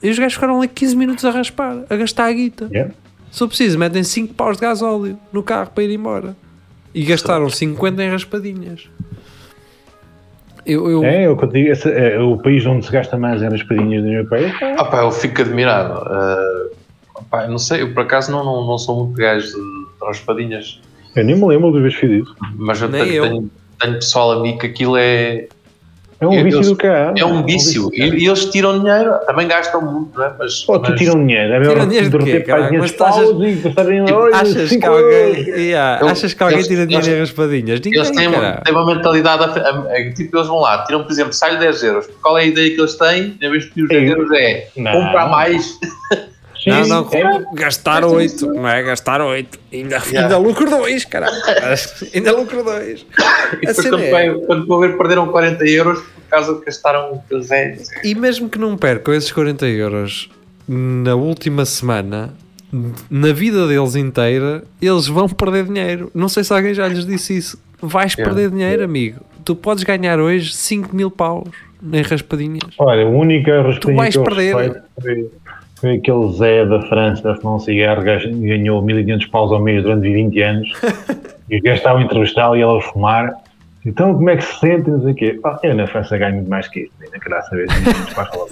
[0.03, 2.68] E os gajos ficaram ali 15 minutos a raspar, a gastar a guita.
[2.72, 2.92] Yeah.
[3.37, 6.34] Se eu preciso, metem 5 paus de gasóleo no carro para ir embora.
[6.95, 8.89] E gastaram 50 em raspadinhas.
[10.64, 11.68] Eu, eu É, é eu digo.
[11.68, 14.55] esse é o país onde se gasta mais em raspadinhas da União Europeia.
[14.78, 15.93] Ah, pá, eu fico admirado.
[16.07, 16.66] Ah,
[17.30, 20.07] pá, eu não sei, eu por acaso não, não, não sou muito gajo de, de
[20.07, 20.80] raspadinhas,
[21.14, 22.34] Eu nem me lembro de vez fiz isso.
[22.55, 23.22] mas eu Nem tenho, eu.
[23.28, 25.47] tenho, tenho pessoal amigo que aquilo é,
[26.18, 27.12] É um Eu- vício do cá.
[27.14, 27.90] é um vício.
[27.92, 30.32] E, e eles tiram dinheiro, também gastam muito, não é?
[30.38, 31.52] Mas, Pô, tu mas- tiram dinheiro.
[31.52, 32.78] É melhor dinheiro de quê, caralho?
[32.78, 35.48] Mas 500 tu achas- paus e gastarem Tipo, achas que alguém.
[35.48, 37.80] Yeah, Eu- achas que alguém eles- tira dinheiro eles- em raspadinhas?
[37.80, 41.02] Ninguém, Eles têm, uma, têm uma mentalidade, a- a- a- tipo, eles vão lá, tiram,
[41.04, 42.06] por exemplo, sai 10 euros.
[42.22, 43.36] Qual é a ideia que eles têm?
[43.40, 44.14] Em vez de pedir os 10 Sim.
[44.16, 44.92] euros, é Não.
[44.92, 45.78] comprar mais.
[46.66, 47.44] Não, Sim, não, é.
[47.54, 48.82] gastar 8, não é?
[48.82, 49.59] Gastar 8.
[49.72, 50.20] Ainda, Yeah.
[50.22, 51.32] ainda lucro 2, caralho.
[52.14, 53.00] ainda lucro 2.
[53.00, 56.64] E A depois, cena quando, é- quando vão ver, perderam 40 euros por causa que
[56.66, 57.88] gastaram aqueles 10.
[58.04, 60.28] E mesmo que não percam esses 40 euros
[60.68, 62.34] na última semana,
[63.11, 66.11] na vida deles inteira, eles vão perder dinheiro.
[66.14, 67.59] Não sei se alguém já lhes disse isso.
[67.80, 68.24] Vais Yeah.
[68.34, 69.20] perder dinheiro, amigo.
[69.44, 71.48] Tu podes ganhar hoje 5 mil paus
[71.92, 72.74] em raspadinhas.
[72.78, 74.57] Olha, a única raspadinha vais que eu perder.
[74.57, 75.30] respeito
[75.76, 80.42] foi, aquele Zé da França fumar um cigarro, ganhou 1500 paus ao mês durante 20
[80.42, 80.72] anos
[81.50, 83.34] e os gajos estavam a entrevistá-lo e ele a fumar.
[83.84, 84.90] Então, como é que se sente?
[84.90, 85.38] Não sei o quê.
[85.44, 88.28] Ah, eu na França ganho muito mais que isto, ainda queria saber se não faz
[88.28, 88.48] falar.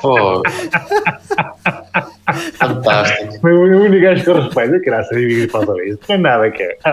[0.00, 0.42] Pô.
[2.54, 3.40] Fantástico.
[3.40, 5.98] Foi o único gajo que eu respeito, eu queria saber o que faz a isso.
[6.08, 6.78] Não é nada que é.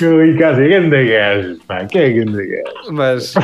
[0.00, 2.92] Eu em casa, é grande gajo, pá, que é grande gajo.
[2.92, 3.34] Mas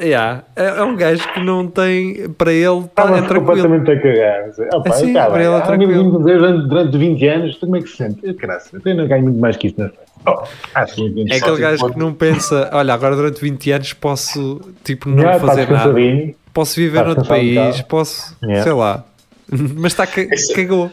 [0.00, 0.42] Yeah.
[0.54, 2.28] É, é um gajo que não tem.
[2.30, 3.46] Para ele, tá, é tranquilo.
[3.46, 4.50] completamente a cagar.
[4.74, 5.46] Opa, Assim, tá para bem.
[5.46, 6.18] ele é Ah, tranquilo.
[6.18, 8.32] Durante, durante 20 anos, como é que se sente?
[8.34, 10.06] Graças, eu não ganho muito mais que isto na frente.
[10.26, 14.60] Oh, sim, 20 É aquele gajo que não pensa, olha, agora durante 20 anos posso,
[14.82, 15.94] tipo, não está fazer nada.
[16.52, 18.62] Posso viver noutro um país, posso, Yeah.
[18.64, 19.04] sei lá.
[19.76, 20.22] Mas está ca
[20.54, 20.90] cagou.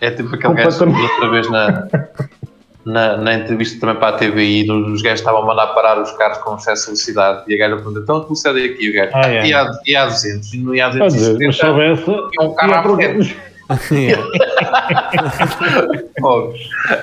[0.00, 1.86] É tipo aquele gajo que outra vez na,
[2.86, 6.38] na, na entrevista também para a TVI, os gajos estavam a mandar parar os carros
[6.38, 8.90] com excesso de velocidade e a gaja pergunta, então que velocidade é aqui?
[8.90, 9.46] O gajo, Ah, é.
[9.46, 12.10] e, há, e há 200, e I há mas se 270, houvesse.
[12.32, 13.36] e um carro à frente.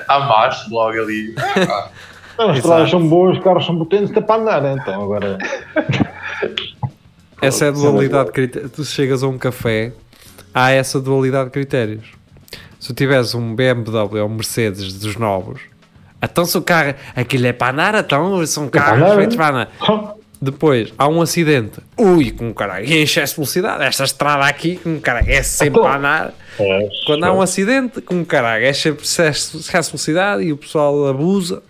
[0.08, 1.34] Há macho logo ali.
[1.38, 1.88] Ah,
[2.38, 4.76] Não, As estradas são boas, os carros são potentes, até para andar.
[4.78, 5.38] Então, agora.
[7.40, 8.72] Essa é a dualidade de critérios.
[8.72, 9.92] Tu chegas a um café,
[10.54, 12.06] há essa dualidade de critérios.
[12.80, 15.60] Se tu tivesse um BMW ou um Mercedes dos novos,
[16.24, 19.36] então se o carro, aquilo é para andar, então são para carros andar, feitos é?
[19.36, 20.14] para andar.
[20.44, 25.00] Depois há um acidente, ui, com caralho, e excesso de velocidade, esta estrada aqui, com
[25.00, 26.34] caralho, é sempre para andar.
[26.58, 31.08] É, Quando há um acidente, com caralho, é sempre excesso, de velocidade e o pessoal
[31.08, 31.62] abusa.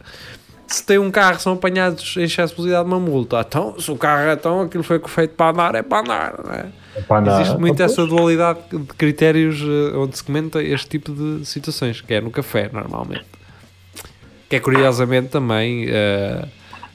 [0.66, 3.44] Se tem um carro, são apanhados em excesso de velocidade, uma multa.
[3.46, 6.52] Então, se o carro é então, aquilo foi feito para andar, é para andar, não
[6.52, 6.66] é?
[6.96, 7.32] é.
[7.40, 12.00] Existe muito Então, essa dualidade de critérios eh, onde se comenta este tipo de situações,
[12.00, 13.33] que é no café, normalmente.
[14.54, 16.44] Que é curiosamente também eh,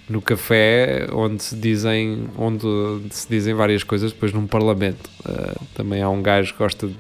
[0.10, 2.64] no café onde se dizem onde
[3.12, 5.10] se dizem várias coisas depois num parlamento.
[5.28, 6.96] Eh, também há um gajo que gosta de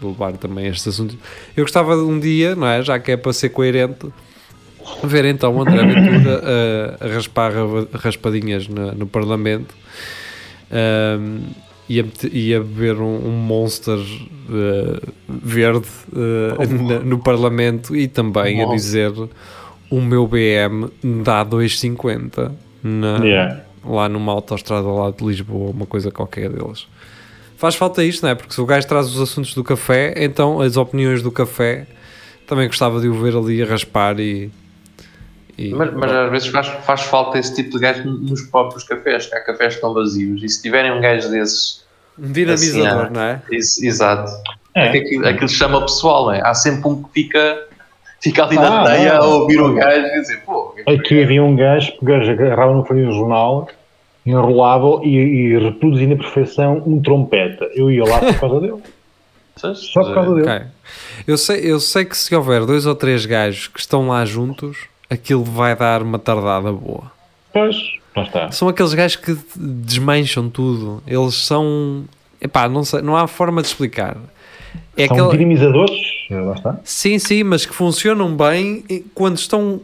[0.00, 1.16] levar também estes assuntos.
[1.56, 2.82] Eu gostava de um dia, não é?
[2.82, 4.06] Já que é para ser coerente,
[5.04, 7.52] ver então o André Ventura eh, a raspar
[7.92, 9.74] raspadinhas na- no Parlamento
[10.70, 11.40] um,
[11.88, 18.08] e, a, e a beber um, um Monster eh, verde eh, na- no Parlamento e
[18.08, 18.76] também a Monster.
[18.76, 19.12] dizer
[19.90, 20.90] o meu BM
[21.22, 23.60] dá 2,50 na, Yeah.
[23.84, 26.86] lá numa autostrada lá de Lisboa, uma coisa qualquer deles.
[27.56, 28.34] Faz falta isto, não é?
[28.34, 31.86] Porque se o gajo traz os assuntos do café, então as opiniões do café
[32.46, 34.50] também gostava de o ver ali a raspar e.
[35.56, 39.26] e- Mas, mas às vezes faz, faz falta esse tipo de gajo nos próprios cafés,
[39.26, 41.84] que há cafés que estão vazios, e se tiverem um gajo desses,
[42.16, 43.42] um dinamizador, assim, não é?
[43.50, 44.30] Ex- Exato.
[44.74, 44.88] É.
[44.96, 46.40] Aquilo, aquilo chama pessoal, não é?
[46.46, 47.66] Há sempre um que fica,
[48.20, 49.16] fica ali na Ah, teia é.
[49.16, 52.72] a ouvir o gajo e dizer, pô, Aqui havia um gajo que o gajo agarrava
[52.74, 53.68] no folha de jornal,
[54.24, 57.68] enrolava e, e reproduzia na perfeição um trompeta.
[57.74, 58.76] Eu ia lá por causa dele.
[59.56, 60.48] Só por causa dele.
[60.48, 60.66] Ok.
[61.26, 64.78] Eu sei, eu sei que se houver dois ou três gajos que estão lá juntos,
[65.10, 67.10] aquilo vai dar uma tardada boa.
[67.52, 67.76] Pois,
[68.16, 68.50] lá está.
[68.52, 71.02] São aqueles gajos que desmancham tudo.
[71.06, 72.04] Eles são.
[72.40, 74.16] Epá, não sei, não há forma de explicar.
[74.96, 75.38] É São aquele...
[75.44, 76.00] dinamizadores,
[76.34, 76.78] lá está.
[76.84, 79.80] Sim, sim, mas que funcionam bem quando estão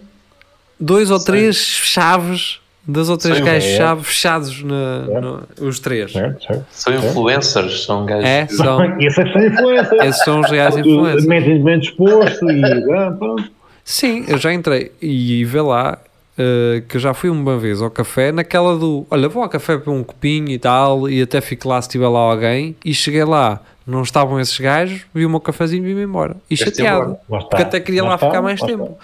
[0.78, 3.96] dois ou três chaves, dois ou três Sim, gajos é.
[4.02, 5.20] fechados na, É.
[5.20, 6.12] no- os três.
[6.12, 6.66] Certo, certo.
[6.70, 9.00] São influencers, são gajos É, são.
[9.00, 10.04] Esse que são influências.
[10.04, 11.26] Esses são os reais influencers.
[11.26, 12.62] Mentem bem disposto e.
[12.92, 13.44] Ah, pronto.
[13.84, 15.98] Sim, eu já entrei e vê lá
[16.38, 19.76] eh, que eu já fui uma vez ao café naquela do olha, vou ao café
[19.76, 23.24] para um copinho e tal, e até fico lá se tiver lá alguém, e cheguei
[23.24, 26.36] lá, não estavam esses gajos, vi o meu cafezinho e vim-me embora.
[26.50, 28.96] E Queres-te chateado, porque até queria lá, ficar mais tempo.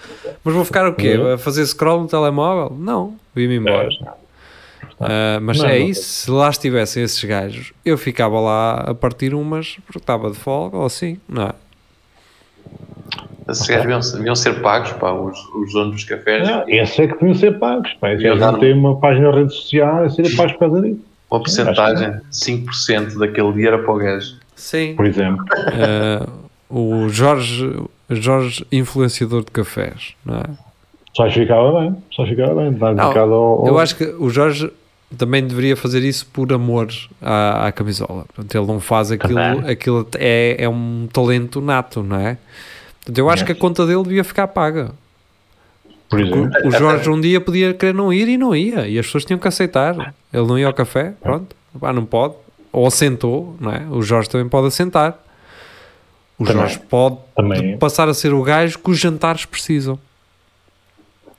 [0.43, 1.15] Mas vou ficar o quê?
[1.17, 1.33] Uhum.
[1.33, 2.75] A fazer scroll no telemóvel?
[2.77, 3.89] Não, vim-me embora.
[4.99, 5.85] Ah, mas Não, é não.
[5.87, 10.37] isso, se lá estivessem esses gajos, eu ficava lá a partir umas porque estava de
[10.37, 11.51] folga ou assim, não é?
[13.49, 16.47] Esses gajos deviam, deviam ser pagos, pá, os, os donos dos cafés.
[16.47, 17.91] Não, Esse é que deviam ser pagos.
[17.99, 18.13] Pá.
[18.13, 20.59] Esse Eu gajo não não- tem uma página na rede social a ser pagos por
[20.59, 20.99] causa disso.
[21.29, 24.35] Uma porcentagem, 5% daquele dia era para o gajo.
[24.61, 24.93] Sim.
[24.95, 25.43] Por exemplo.
[25.73, 26.27] Ah,
[26.69, 30.43] o Jorge, Jorge influenciador de cafés, não é?
[31.15, 31.95] Só ficava bem.
[32.11, 32.71] Só ficava bem.
[32.71, 34.71] Não, ao, ao- Eu acho que o Jorge
[35.17, 36.87] também deveria fazer isso por amor
[37.21, 38.23] à, à camisola.
[38.33, 39.69] Portanto, ele não faz aquilo, Também.
[39.69, 42.37] aquilo é, é um talento nato, não é?
[42.99, 44.91] Portanto, eu acho que a conta dele devia ficar paga.
[46.07, 46.49] Por exemplo.
[46.65, 49.39] O Jorge um dia podia querer não ir e não ia, e as pessoas tinham
[49.39, 50.13] que aceitar.
[50.31, 52.35] Ele não ia ao café, pronto, Pá, não pode.
[52.71, 53.85] Ou assentou, não é?
[53.89, 55.17] O Jorge também pode assentar.
[56.39, 56.61] O Também.
[56.61, 57.77] Jorge pode Também.
[57.77, 59.99] passar a ser o gajo que os jantares precisam.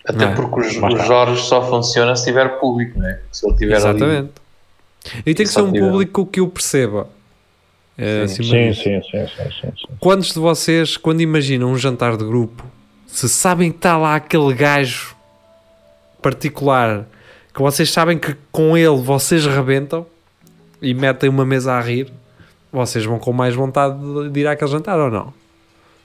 [0.05, 0.35] Até é?
[0.35, 0.73] porque os
[1.07, 3.21] Jorge só funciona se tiver público, não é?
[3.31, 3.85] Se ele tiver ali.
[3.85, 4.33] Exatamente.
[5.27, 5.89] E tem que ser um tiver.
[5.89, 7.09] público que o perceba.
[7.97, 8.43] É, Sim.
[8.43, 9.87] sim, sim, sim, sim, sim.
[10.01, 12.65] Quantos de vocês, quando imaginam um jantar de grupo,
[13.07, 15.15] se sabem que está lá aquele gajo
[16.23, 17.07] particular
[17.55, 20.07] que vocês sabem que com ele vocês rebentam
[20.83, 22.13] e metem uma mesa a rir,
[22.73, 23.97] vocês vão com mais vontade
[24.31, 25.33] de- ir àquele jantar ou não?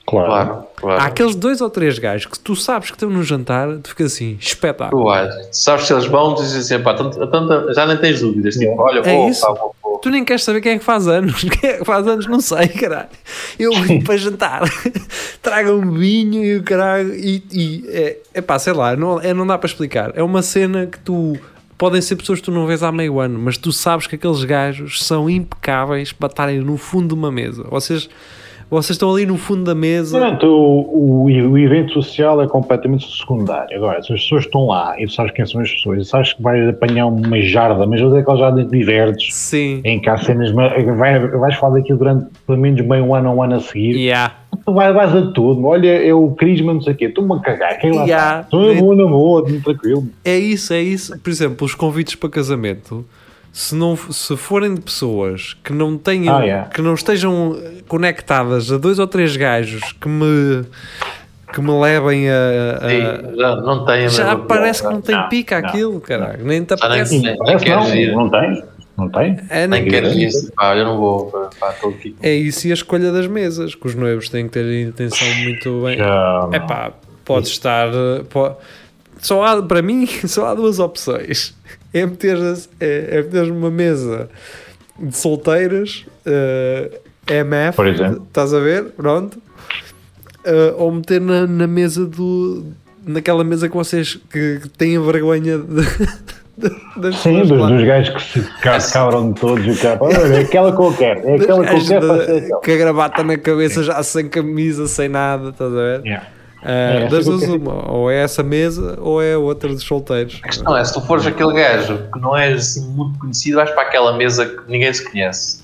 [0.06, 0.26] Claro.
[0.26, 1.02] Claro, claro.
[1.02, 4.12] Há aqueles dois ou três gajos que tu sabes que estão no jantar, tu ficas
[4.14, 5.04] assim, espetáculo.
[5.04, 5.48] Tu.
[5.52, 8.54] Sabes se eles vão, tu dizes assim, pá, tanto- tanto- já nem tens dúvidas.
[8.54, 8.82] Tipo, Yeah.
[8.82, 9.42] olha, É vou, isso.
[9.42, 9.98] pá, vou, vou.
[9.98, 11.42] Tu nem queres saber quem é que faz anos.
[11.60, 13.08] Quem é que faz anos, não sei, caralho.
[13.58, 14.62] Eu vim para jantar.
[15.42, 17.14] Traga um vinho e o caralho.
[17.14, 20.12] E, e é, é pá, sei lá, não, é, não dá para explicar.
[20.14, 21.36] É uma cena que tu.
[21.78, 24.42] Podem ser pessoas que tu não vês há meio ano, mas tu sabes que aqueles
[24.42, 27.62] gajos são impecáveis para estarem no fundo de uma mesa.
[27.70, 28.10] Vocês,
[28.70, 30.18] vocês estão ali no fundo da mesa.
[30.18, 33.76] Portanto, o, o, o evento social é completamente secundário.
[33.76, 36.32] Agora, se as pessoas estão lá e tu sabes quem são as pessoas, e sabes
[36.34, 39.80] que vais apanhar uma jarda, mas é aquelas jardas de verdes, Sim.
[39.84, 43.36] em que há cenas, mas vai, vais falar daquilo durante pelo menos meio ano ou
[43.36, 44.34] um ano a seguir, Yeah.
[44.64, 45.64] tu vais, vais a tudo.
[45.64, 48.40] Olha, é o Crisma, não sei o quê, estou-me a cagar, quem lá Yeah.
[48.40, 48.58] está?
[48.58, 50.08] Estou na boa, na boa, tranquilo.
[50.24, 51.18] É isso, é isso.
[51.18, 53.04] Por exemplo, os convites para casamento,
[53.58, 56.68] se, não, se forem de pessoas que não tenham, Ah, yeah.
[56.68, 57.56] que não estejam
[57.88, 60.64] conectadas a dois ou três gajos que me
[61.52, 62.34] que me levem a,
[62.82, 66.00] a- Sim, já não tem a já parece que não tem Não, pica não, aquilo,
[66.00, 66.44] caralho.
[66.44, 67.18] Nem te apetece.
[67.20, 68.12] nem- Parece queres ir.
[68.12, 68.64] não, não tem,
[68.98, 69.36] não tem.
[69.48, 72.14] É, nem Nem quero isso, pá, eu não vou, pá, aqui.
[72.22, 75.26] é isso e a escolha das mesas, que os noivos têm que ter a intenção
[75.42, 75.98] muito bem.
[76.52, 76.92] É pá,
[77.24, 77.88] pode estar.
[77.88, 78.54] eh, po-
[79.20, 81.54] Só há, para mim, só há duas opções:
[81.92, 82.36] é meter,
[82.80, 84.28] é, é meter numa mesa
[84.98, 88.24] de solteiros, eh, MF, Por exemplo.
[88.26, 88.84] estás a ver?
[88.96, 89.38] Pronto,
[90.44, 92.64] Eh, ou meter na, na mesa do.
[93.04, 95.82] naquela mesa que vocês que, que têm vergonha de,
[97.10, 97.68] de- Sim, dos, lá.
[97.68, 99.98] dos gajos que se ca- cabram de todos e o cara,
[100.36, 103.82] é aquela que eu quero, é aquela que eu quero que a gravata na cabeça
[103.82, 106.00] já sem camisa, sem nada, estás a ver?
[106.06, 106.26] Yeah.
[106.62, 109.82] Ah, É, das eu duas uma, ou é essa mesa ou é a outra dos
[109.84, 110.40] solteiros.
[110.42, 113.70] A questão é, se tu fores aquele gajo que não és assim muito conhecido, vais
[113.70, 115.62] para aquela mesa que ninguém se conhece.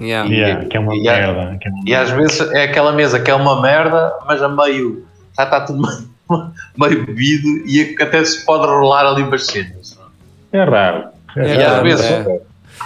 [0.00, 0.30] Yeah.
[0.32, 1.58] Yeah, que é uma E merda.
[1.60, 4.48] que é uma E às vezes é aquela mesa que é uma merda, mas a
[4.48, 5.04] meio
[5.36, 6.04] já está tudo meio,
[6.78, 9.98] meio bebido e até se pode rolar ali umas cenas.
[10.52, 11.08] É raro.
[11.36, 12.40] É E às raro, vezes- é.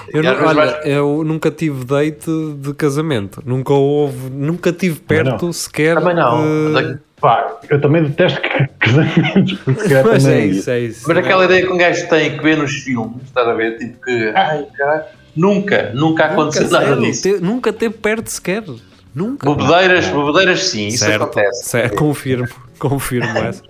[0.08, 3.42] Eu, E não- olha, vais- eu nunca tive date de casamento.
[3.44, 5.52] Nunca houve, nunca tive perto não.
[5.52, 5.96] sequer.
[5.98, 6.42] Também não.
[6.72, 10.80] de- Pá, eu também detesto ca- casamentos, porque se calhar Mas também é isso, é
[10.80, 11.04] isso.
[11.08, 13.78] Mas aquela ideia que um gajo tem que vê nos filmes, estás a ver?
[13.78, 15.04] Tipo que, ai caralho,
[15.36, 17.22] nunca, nunca aconteceu nunca, nada disso.
[17.22, 18.64] te- nunca teve perto sequer.
[19.14, 19.48] Nunca.
[19.54, 21.64] Bebedeiras, bebedeiras sim, isso certo, acontece.
[21.68, 22.48] certo, confirmo,
[22.78, 23.62] confirmo essa.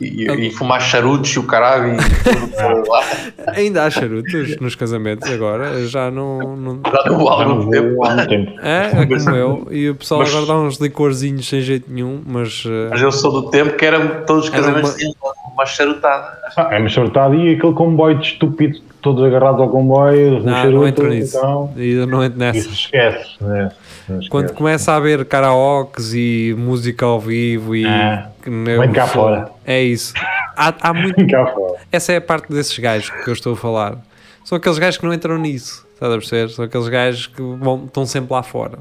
[0.00, 1.98] E, e fumar charutos e o caralho e.
[3.58, 6.56] Ainda há charutos nos casamentos agora, já não.
[6.56, 6.80] não...
[6.86, 8.04] Já não há algum tempo.
[8.04, 8.52] há muito tempo.
[8.60, 9.66] É, é como eu.
[9.70, 12.64] E o pessoal Mas- agora dá uns licorzinhos sem jeito nenhum, mas.
[12.66, 16.38] eh, Mas eu sou do tempo que eram todos os Era casamentos uma- uma charutada.
[16.56, 20.76] Ah, é, mas sortado e aquele comboio de estúpido, todos agarrados ao comboio, Não, charuto,
[20.76, 21.36] não entro nisso.
[21.36, 21.72] então,
[22.06, 22.58] não entro nessa.
[22.58, 23.42] isso esquece.
[23.42, 23.70] Né?
[24.08, 24.28] Esquece.
[24.30, 27.84] Quando começa a haver karaokes e música ao vivo e.
[27.84, 29.50] Ah, que eu- vem cá fora.
[29.66, 30.14] É isso.
[30.56, 31.26] Há, há muito.
[31.26, 31.74] Cá fora.
[31.90, 33.96] Essa é a parte desses gajos que eu estou a falar.
[34.44, 35.84] São aqueles gajos que não entram nisso.
[35.94, 36.48] Estás a perceber?
[36.50, 38.78] São aqueles gajos que vão, estão sempre lá fora.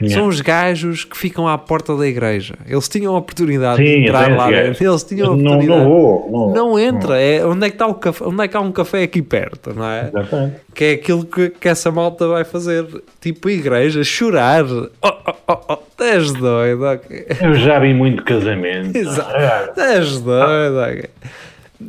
[0.00, 0.14] Yeah.
[0.20, 2.54] São os gajos que ficam à porta da igreja.
[2.66, 4.84] Eles tinham a oportunidade de Sim, entrar até lá dentro.
[4.88, 5.80] Eles tinham a Não, oportunidade.
[5.80, 6.30] não vou.
[6.30, 8.70] Não, Não entra, é onde é que está o café, onde é que há um
[8.70, 10.08] café aqui perto, não é?
[10.14, 10.56] Exatamente.
[10.72, 12.86] Que é aquilo que, que essa malta vai fazer,
[13.20, 14.64] tipo igreja, chorar.
[14.64, 17.26] Oh, oh, oh, oh, estás doido, ok?
[17.40, 18.96] Eu já vi muito casamento.
[18.96, 19.34] Exato.
[19.36, 21.04] É, Estás doido, ok?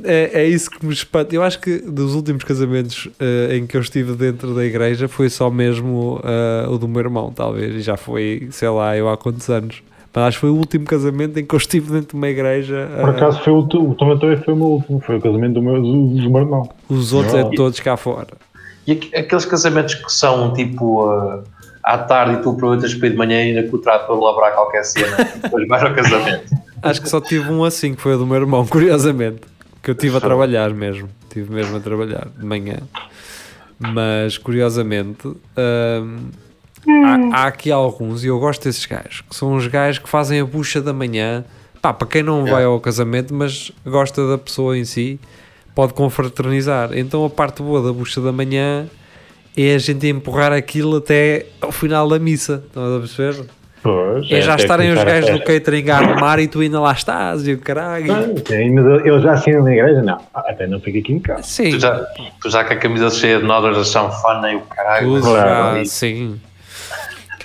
[0.04, 1.34] É, é isso que me espanta.
[1.34, 5.30] Eu acho que dos últimos casamentos eh, em que eu estive dentro da igreja foi
[5.30, 7.74] só mesmo eh, o do meu irmão, talvez.
[7.76, 9.82] E já foi, sei lá, eu há quantos anos.
[10.14, 12.88] Mas acho que foi o último casamento em que eu estive dentro de uma igreja.
[13.02, 15.54] Por eh, acaso foi o, tu- o também foi o meu último, foi o casamento
[15.54, 16.70] do meu, do, do meu irmão.
[16.88, 17.52] os outros é Não.
[17.52, 18.28] todos cá fora.
[18.86, 21.44] E aqu- aqueles casamentos que são tipo uh,
[21.84, 24.84] à tarde e tu aproveitas para ir de manhã e ainda trato para labrar qualquer
[24.84, 26.44] cena depois vais ao casamento.
[26.82, 29.42] Acho que só tive um assim, que foi o do meu irmão, curiosamente.
[29.82, 31.10] Que eu estive a trabalhar mesmo.
[31.24, 32.78] Estive mesmo a trabalhar de manhã.
[33.80, 36.30] Mas, curiosamente, hum,
[37.06, 40.40] há, há aqui alguns, e eu gosto desses gajos, que são os gajos que fazem
[40.42, 41.46] a bucha da manhã.
[41.82, 45.18] Pá, para quem não vai ao casamento, mas gosta da pessoa em si,
[45.74, 46.92] pode confraternizar.
[46.94, 48.90] Então a parte boa da bucha da manhã
[49.56, 52.64] é a gente empurrar aquilo até ao final da missa.
[52.68, 53.46] Estão a perceber?
[53.82, 56.92] Pois, É já até estarem os gajos do catering a arrumar e tu ainda lá
[56.92, 58.12] estás e o caralho.
[58.12, 60.02] Ah, sim, mas ele já assinam na igreja?
[60.02, 60.18] Não.
[60.34, 61.44] Ah, até não fica aqui em casa.
[61.44, 61.96] Sim, Tu já,
[62.42, 65.08] tu já com a camisa cheia de nodas da chanfana e o caralho.
[65.08, 65.78] tudo Claro.
[65.80, 66.40] já, sim.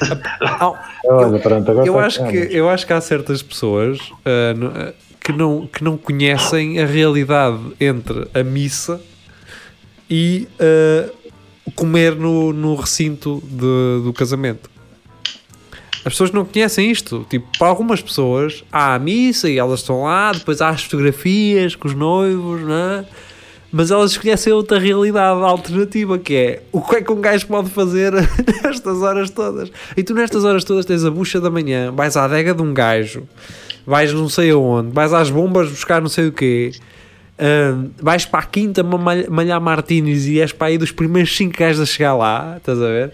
[0.40, 0.72] Ah,
[1.06, 4.88] Olha, pronto, agora eu, está- acho ah, que, eu acho que há certas pessoas ah,
[4.88, 9.00] ah, que, não, que não conhecem a realidade entre a missa
[10.10, 11.08] e ah,
[11.76, 14.68] comer no, no recinto de- do casamento.
[16.04, 17.24] As pessoas não conhecem isto.
[17.30, 21.74] Tipo, para algumas pessoas há a missa e elas estão lá, depois há as fotografias
[21.74, 23.04] com os noivos, não é?
[23.72, 27.70] Mas elas desconhecem outra realidade alternativa que é o que é que um gajo pode
[27.70, 28.12] fazer
[28.62, 29.72] nestas horas todas.
[29.96, 32.72] E tu nestas horas todas tens a bucha da manhã, vais à adega de um
[32.72, 33.26] gajo,
[33.86, 36.70] vais não sei aonde, vais às bombas buscar não sei o quê,
[37.36, 41.80] hum, vais para a quinta malhar, martinis e és para aí dos primeiros 5 gajos
[41.80, 43.12] a chegar lá, estás a ver?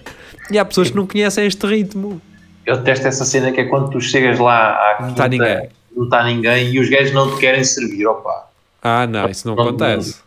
[0.50, 2.20] E há pessoas que não conhecem este ritmo.
[2.66, 5.68] Eu detesto essa cena que é quando tu chegas lá à Não está ninguém.
[5.96, 8.48] não está ninguém e os gajos não te querem servir, opa.
[8.82, 10.20] Ah, não, isso não Não- acontece.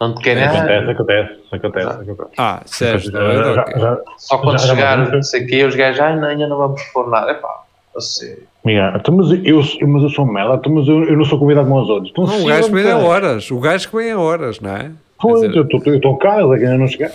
[0.00, 0.44] Não te querem.
[0.44, 2.30] Acontece, acontece, acontece, acontece.
[2.38, 6.28] Ah, já- Só quando já- já chegar, não sei o quê, os gajos, ai, não,
[6.28, 7.32] ainda não vamos pôr nada.
[7.32, 7.62] Epá,
[7.98, 8.44] sério.
[8.64, 11.66] Amiga, então, mas eu, mas eu sou mela, então, mas eu, eu não sou convidado
[11.68, 12.10] como os outros.
[12.12, 13.50] Então, Não, o gajo que vem a horas.
[13.50, 14.90] O gajo que vem a horas, não é?
[15.18, 15.62] Pois, dizer, eu
[15.96, 17.14] estou- cá, eles é que ainda não chegaram.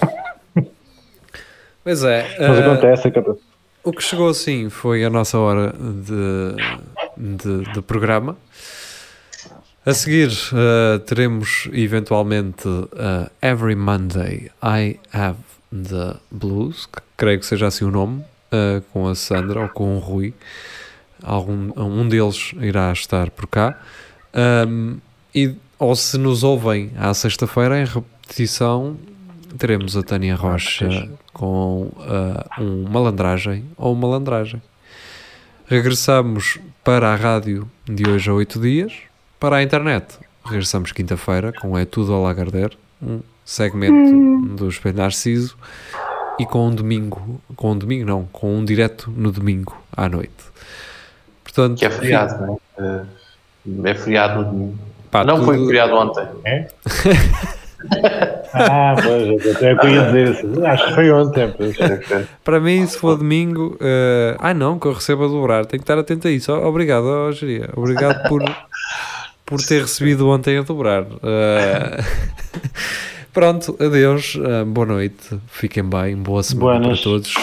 [1.84, 2.26] Pois é.
[2.40, 3.40] Mas ah, acontece, acontece.
[3.86, 8.36] O que chegou assim foi a nossa hora de, de, de programa.
[9.86, 15.38] A seguir uh, teremos eventualmente uh, Every Monday I Have
[15.72, 18.22] the Blues, que creio que seja assim o nome,
[18.52, 20.34] uh, com a Sandra ou com o Rui.
[21.22, 23.80] Algum, um deles irá estar por cá.
[24.68, 24.98] Um,
[25.34, 28.98] e, ou se nos ouvem à sexta-feira, em repetição,
[29.58, 34.62] teremos a Tânia Rocha com uh, um malandragem ou malandragem.
[35.68, 38.94] Regressamos para a rádio de hoje a oito dias.
[39.40, 45.58] Para a internet, regressamos quinta-feira com É Tudo ao Lagardère, um segmento do Espelho Narciso
[46.40, 50.32] e com um domingo, com um domingo não, com um direto no domingo à noite.
[51.44, 52.84] Portanto, Que é feriado, não é?
[52.84, 53.06] Eh,
[53.90, 54.78] É feriado no domingo.
[55.10, 56.28] pá, não foi tudo- feriado ontem.
[58.54, 60.66] Ah, pois, até dizer assim.
[60.66, 61.54] Acho que foi ontem.
[62.44, 65.84] Para mim, se for domingo, eh, ah não, que eu recebo a dobrar, tenho que
[65.84, 66.54] estar atento a isso.
[66.54, 67.70] Oh, Obrigado, oh, Geria.
[67.76, 68.44] Obrigado por,
[69.46, 71.04] por ter recebido ontem a dobrar.
[71.04, 72.04] Eh,
[73.34, 77.02] pronto, adeus, eh, boa noite, fiquem bem, boa semana Buenas.
[77.02, 77.34] para todos.